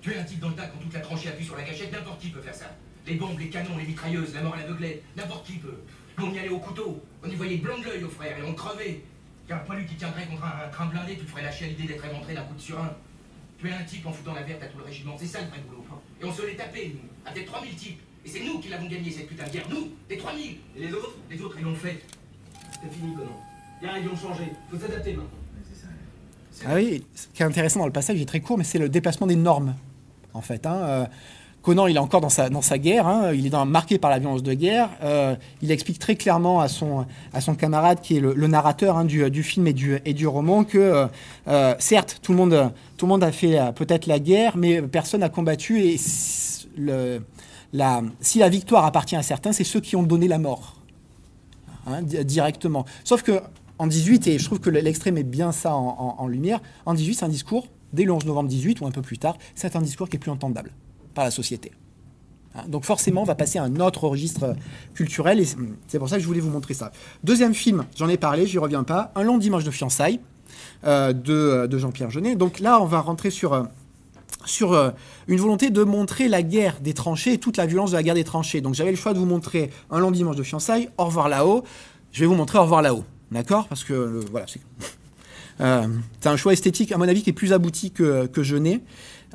[0.00, 1.92] Tu es un type dans le tas quand toute la tranchée appuie sur la gâchette,
[1.92, 2.74] n'importe qui peut faire ça.
[3.06, 5.78] Les bombes, les canons, les mitrailleuses, la mort à l'aveuglette, n'importe qui peut.
[6.18, 8.54] On y allait au couteau, on y voyait blanc de l'œil aux frères et on
[8.54, 9.02] crevait.
[9.48, 12.04] Car un poilu qui tiendrait contre un, train blindé, tu ferais lâcher à l'idée d'être
[12.04, 12.92] éventré d'un coup de surin.
[13.58, 15.48] Tu es un type en foutant la verte à tout le régiment, c'est ça le
[15.48, 15.84] vrai boulot.
[16.20, 18.00] Et on se l'est tapé, nous, à peut-être 3000 types.
[18.24, 20.56] Et c'est nous qui l'avons gagné cette putain de guerre, nous, les 3000.
[20.76, 22.04] Et les autres Les autres, ils l'ont fait.
[22.82, 23.40] C'est fini, Conan.
[23.82, 24.52] Y'a ils ont changé.
[24.70, 25.30] Faut s'adapter maintenant.
[26.66, 28.78] Ah oui, ce qui est intéressant dans le passage, il est très court, mais c'est
[28.78, 29.76] le déplacement des normes,
[30.34, 30.66] en fait.
[30.66, 30.74] Hein.
[30.74, 31.06] Euh,
[31.68, 33.30] Conan, il est encore dans sa, guerre, hein.
[33.34, 34.88] il est marqué par la violence de guerre.
[35.02, 37.04] Euh, il explique très clairement à son,
[37.58, 41.06] camarade, qui est le, narrateur hein, du, film et du, roman, que euh,
[41.46, 42.54] euh, certes, tout le, monde,
[43.22, 45.82] a fait peut-être la guerre, mais personne n'a combattu.
[45.82, 47.18] Et si
[47.68, 50.76] la victoire appartient à certains, c'est ceux qui ont donné la mort,
[51.86, 52.86] hein, directement.
[53.04, 53.42] Sauf que
[53.78, 57.26] en 18, et je trouve que l'extrême met bien ça en lumière, en 18, c'est
[57.26, 60.08] un discours, dès le 11 novembre 18 ou un peu plus tard, c'est un discours
[60.08, 60.72] qui est plus entendable
[61.24, 61.72] la société.
[62.54, 64.54] Hein, donc forcément, on va passer à un autre registre
[64.94, 65.46] culturel et
[65.86, 66.92] c'est pour ça que je voulais vous montrer ça.
[67.24, 70.20] Deuxième film, j'en ai parlé, j'y reviens pas, Un long dimanche de fiançailles
[70.84, 72.36] euh, de, Jean-Pierre Jeunet.
[72.36, 73.64] Donc là, on va rentrer sur, euh,
[74.44, 74.90] sur euh,
[75.26, 78.14] une volonté de montrer la guerre des tranchées et toute la violence de la guerre
[78.14, 78.60] des tranchées.
[78.60, 81.64] Donc j'avais le choix de vous montrer Un long dimanche de fiançailles, Au revoir là-haut.
[82.12, 83.04] Je vais vous montrer Au revoir là-haut.
[83.30, 83.68] D'accord?
[83.68, 84.60] Parce que voilà, c'est.
[86.20, 88.80] c'est un choix esthétique, à mon avis, qui est plus abouti que, que Jeunet.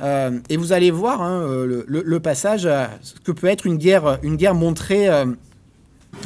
[0.02, 2.68] Euh, et vous allez voir hein, euh, le, passage,
[3.02, 5.26] ce que peut être une guerre, une guerre montrée euh,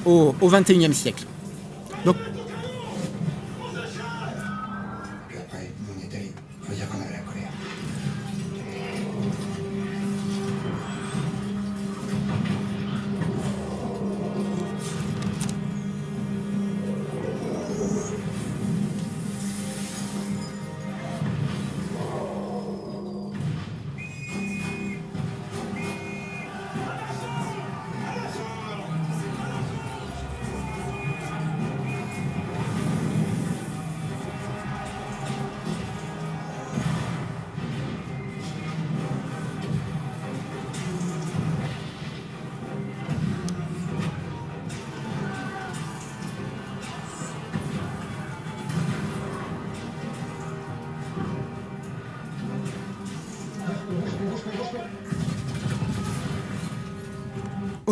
[0.06, 1.26] au XXIe siècle.
[2.06, 2.15] Donc,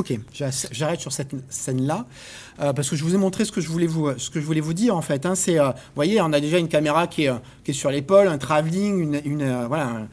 [0.08, 0.20] Ok,
[0.72, 2.06] j'arrête sur cette scène-là
[2.60, 4.46] euh, parce que je vous ai montré ce que je voulais vous, ce que je
[4.46, 5.26] voulais vous dire en fait.
[5.26, 7.32] Hein, c'est, euh, vous voyez, on a déjà une caméra qui est,
[7.64, 10.08] qui est sur l'épaule, un travelling, une, euh, voilà,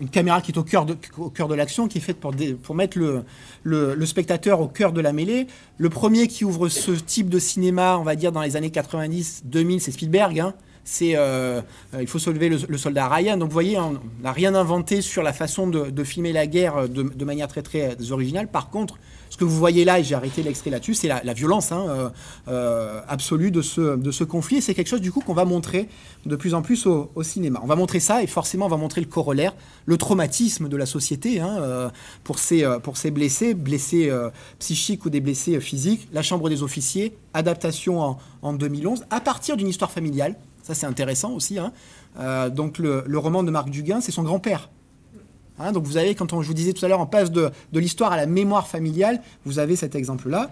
[0.00, 2.32] une caméra qui est au cœur de, de l'action, qui est faite pour,
[2.62, 3.24] pour mettre le,
[3.64, 5.48] le, spectateur au cœur de la mêlée.
[5.78, 9.80] Le premier qui ouvre ce type de cinéma, on va dire dans les années 90-2000,
[9.80, 10.38] c'est Spielberg.
[10.38, 10.54] Hein.
[10.84, 11.60] C'est, euh,
[11.98, 13.36] il faut sauver le, soldat Ryan.
[13.36, 17.02] Donc vous voyez, on n'a rien inventé sur la façon de, filmer la guerre de,
[17.02, 18.48] de, manière très très originale.
[18.48, 18.98] Par contre,
[19.32, 22.10] ce que vous voyez là, et j'ai arrêté l'extrait là-dessus, c'est la, violence hein, euh,
[22.48, 24.58] euh, absolue de ce, de ce conflit.
[24.58, 25.88] Et c'est quelque chose du coup qu'on va montrer
[26.26, 27.58] de plus en plus au, cinéma.
[27.62, 29.54] On va montrer ça et forcément on va montrer le corollaire,
[29.86, 31.88] le traumatisme de la société hein, euh,
[32.24, 34.12] pour, ces, pour ces blessés, blessés
[34.58, 36.08] psychiques ou des blessés physiques.
[36.12, 40.36] La Chambre des officiers, adaptation en, en 2011, à partir d'une histoire familiale.
[40.62, 41.58] Ça c'est intéressant aussi.
[41.58, 41.72] Hein.
[42.50, 44.68] donc le, roman de Marc Duguin, c'est son grand-père
[45.58, 47.50] Hein, donc vous avez, quand on, je vous disais tout à l'heure, on passe de,
[47.72, 50.50] l'histoire à la mémoire familiale, vous avez cet exemple-là.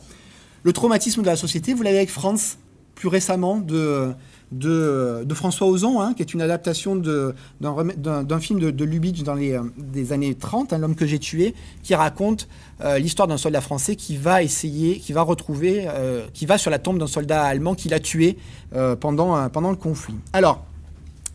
[0.63, 2.59] Le traumatisme de la société, vous l'avez avec France,
[2.95, 4.13] plus récemment, de,
[4.53, 10.13] de, François Ozon, hein, qui est une adaptation d'un film de, Lubitsch dans les des
[10.13, 12.49] années 30, hein, L'homme que j'ai tué, qui raconte
[12.83, 16.71] euh, l'histoire d'un soldat français qui va essayer, qui va retrouver, euh, qui va sur
[16.71, 18.37] la tombe d'un soldat allemand qu'il a tué
[18.75, 20.17] euh, pendant, pendant le conflit.
[20.33, 20.65] Alors,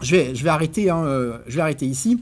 [0.01, 2.19] je vais, je vais, arrêter, je vais arrêter ici.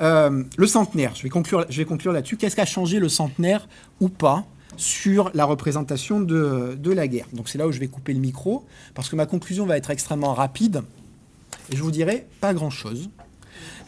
[0.00, 2.36] Euh, le centenaire, je vais conclure, je vais conclure là-dessus.
[2.36, 3.68] Qu'est-ce qu'a changé le centenaire
[4.00, 4.44] ou pas
[4.80, 8.64] sur la représentation de, la guerre Donc c'est là où je vais couper le micro,
[8.94, 10.82] parce que ma conclusion va être extrêmement rapide.
[11.70, 13.10] Et je vous dirai pas grand-chose.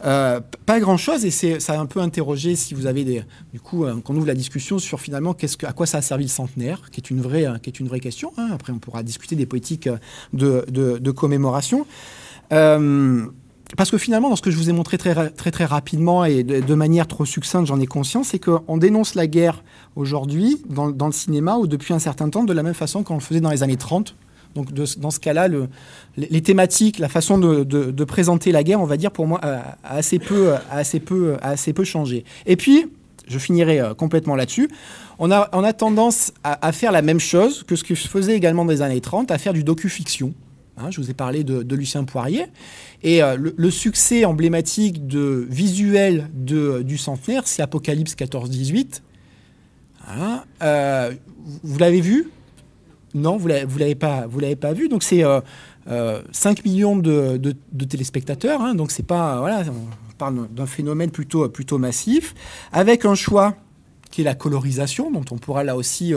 [0.04, 3.22] Euh, pas grand-chose, et ça a un peu interrogé si vous avez des...
[3.52, 6.24] Du coup, euh, qu'on ouvre la discussion sur finalement que, à quoi ça a servi
[6.24, 7.46] le centenaire, qui est une vraie,
[7.80, 8.32] vraie question.
[8.36, 8.50] Hein.
[8.52, 9.88] Après, on pourra discuter des politiques
[10.32, 11.86] de, de commémoration.
[13.72, 16.24] Euh, parce que finalement, dans ce que je vous ai montré très très, très rapidement
[16.24, 19.62] et de, manière trop succincte, j'en ai conscience, c'est qu'on dénonce la guerre
[19.96, 23.20] aujourd'hui dans, le cinéma ou depuis un certain temps de la même façon qu'on le
[23.20, 24.14] faisait dans les années 30.
[24.54, 25.68] Donc dans ce cas-là, le,
[26.16, 30.18] les thématiques, la façon de, présenter la guerre, on va dire pour moi, a, assez
[30.18, 32.24] peu, assez peu, assez peu changé.
[32.46, 32.86] Et puis,
[33.28, 34.68] je finirai euh, complètement là-dessus.
[35.18, 38.08] On a, on a tendance à, à, faire la même chose que ce que je
[38.08, 40.34] faisais également dans les années 30, à faire du docu-fiction.
[40.78, 42.46] Hein, je vous ai parlé de, Lucien Poirier.
[43.02, 49.02] Et euh, le, succès emblématique de visuel du centenaire, c'est Apocalypse 14-18.
[50.08, 51.12] Hein, euh,
[51.62, 52.30] vous l'avez vu?
[53.14, 54.26] Non, vous ne l'avez pas,
[54.60, 54.88] pas vu.
[54.88, 55.28] Donc c'est 5
[55.90, 56.22] euh,
[56.64, 57.54] millions de,
[57.88, 58.62] téléspectateurs.
[58.62, 59.40] Hein, donc c'est pas.
[59.40, 62.34] Voilà, on parle d'un phénomène plutôt, plutôt massif.
[62.72, 63.56] Avec un choix
[64.10, 66.14] qui est la colorisation, dont on pourra là aussi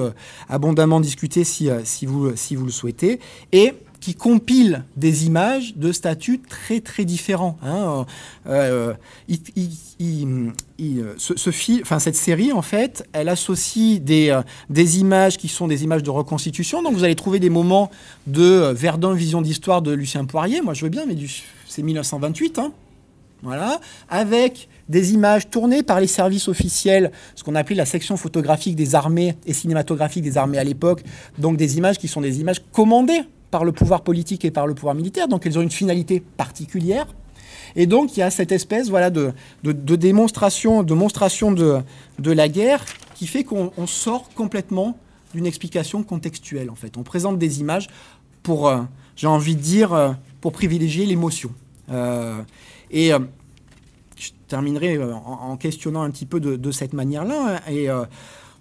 [0.49, 3.19] abondamment discuter si, si, vous, si vous le souhaitez.
[3.51, 3.73] Et
[4.05, 7.57] qui compile des images de statuts très très différents.
[7.63, 8.05] Hein.
[8.47, 8.93] Euh,
[11.17, 15.83] ce, enfin, cette série, en fait, elle associe des, euh, des images qui sont des
[15.83, 16.83] images de reconstitution.
[16.83, 17.89] Donc vous allez trouver des moments
[18.27, 20.61] de euh, Verdun, vision d'histoire de Lucien Poirier.
[20.61, 21.15] Moi, je veux bien, mais
[21.67, 22.59] c'est 1928.
[22.59, 22.73] Hein.
[23.41, 28.75] Voilà, avec des images tournées par les services officiels, ce qu'on appelait la section photographique
[28.75, 31.01] des armées et cinématographique des armées à l'époque,
[31.39, 33.23] donc des images qui sont des images commandées
[33.55, 37.07] par le pouvoir politique et par le pouvoir militaire, donc elles ont une finalité particulière.
[37.77, 39.31] Et donc il y a cette espèce voilà, de,
[39.63, 41.79] de, démonstration, de, monstration de,
[42.19, 42.83] de la guerre
[43.13, 44.97] qui fait qu'on sort complètement
[45.33, 46.97] d'une explication contextuelle en fait.
[46.97, 47.87] On présente des images
[48.43, 48.81] pour, euh,
[49.15, 50.11] j'ai envie de dire, euh,
[50.41, 51.51] pour privilégier l'émotion.
[51.91, 52.41] Euh,
[52.91, 53.11] et
[54.17, 57.55] je terminerai en, questionnant un petit peu de, cette manière-là.
[57.55, 57.87] Hein, et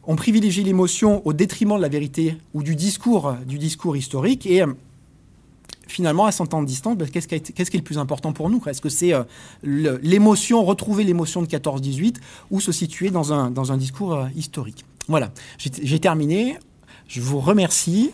[0.07, 4.47] on privilégie l'émotion au détriment de la vérité ou du discours, du discours historique.
[4.47, 4.67] Et euh,
[5.87, 8.63] finalement, à 100 ans de distance, ben, qu'est-ce, qui est le plus important pour nous?
[8.67, 9.25] Est-ce que c'est euh,
[9.63, 12.17] l'émotion, retrouver l'émotion de 14-18
[12.51, 14.85] ou se situer dans un, discours euh, historique?
[15.09, 16.59] Voilà, j'ai terminé.
[17.09, 18.13] Je vous remercie.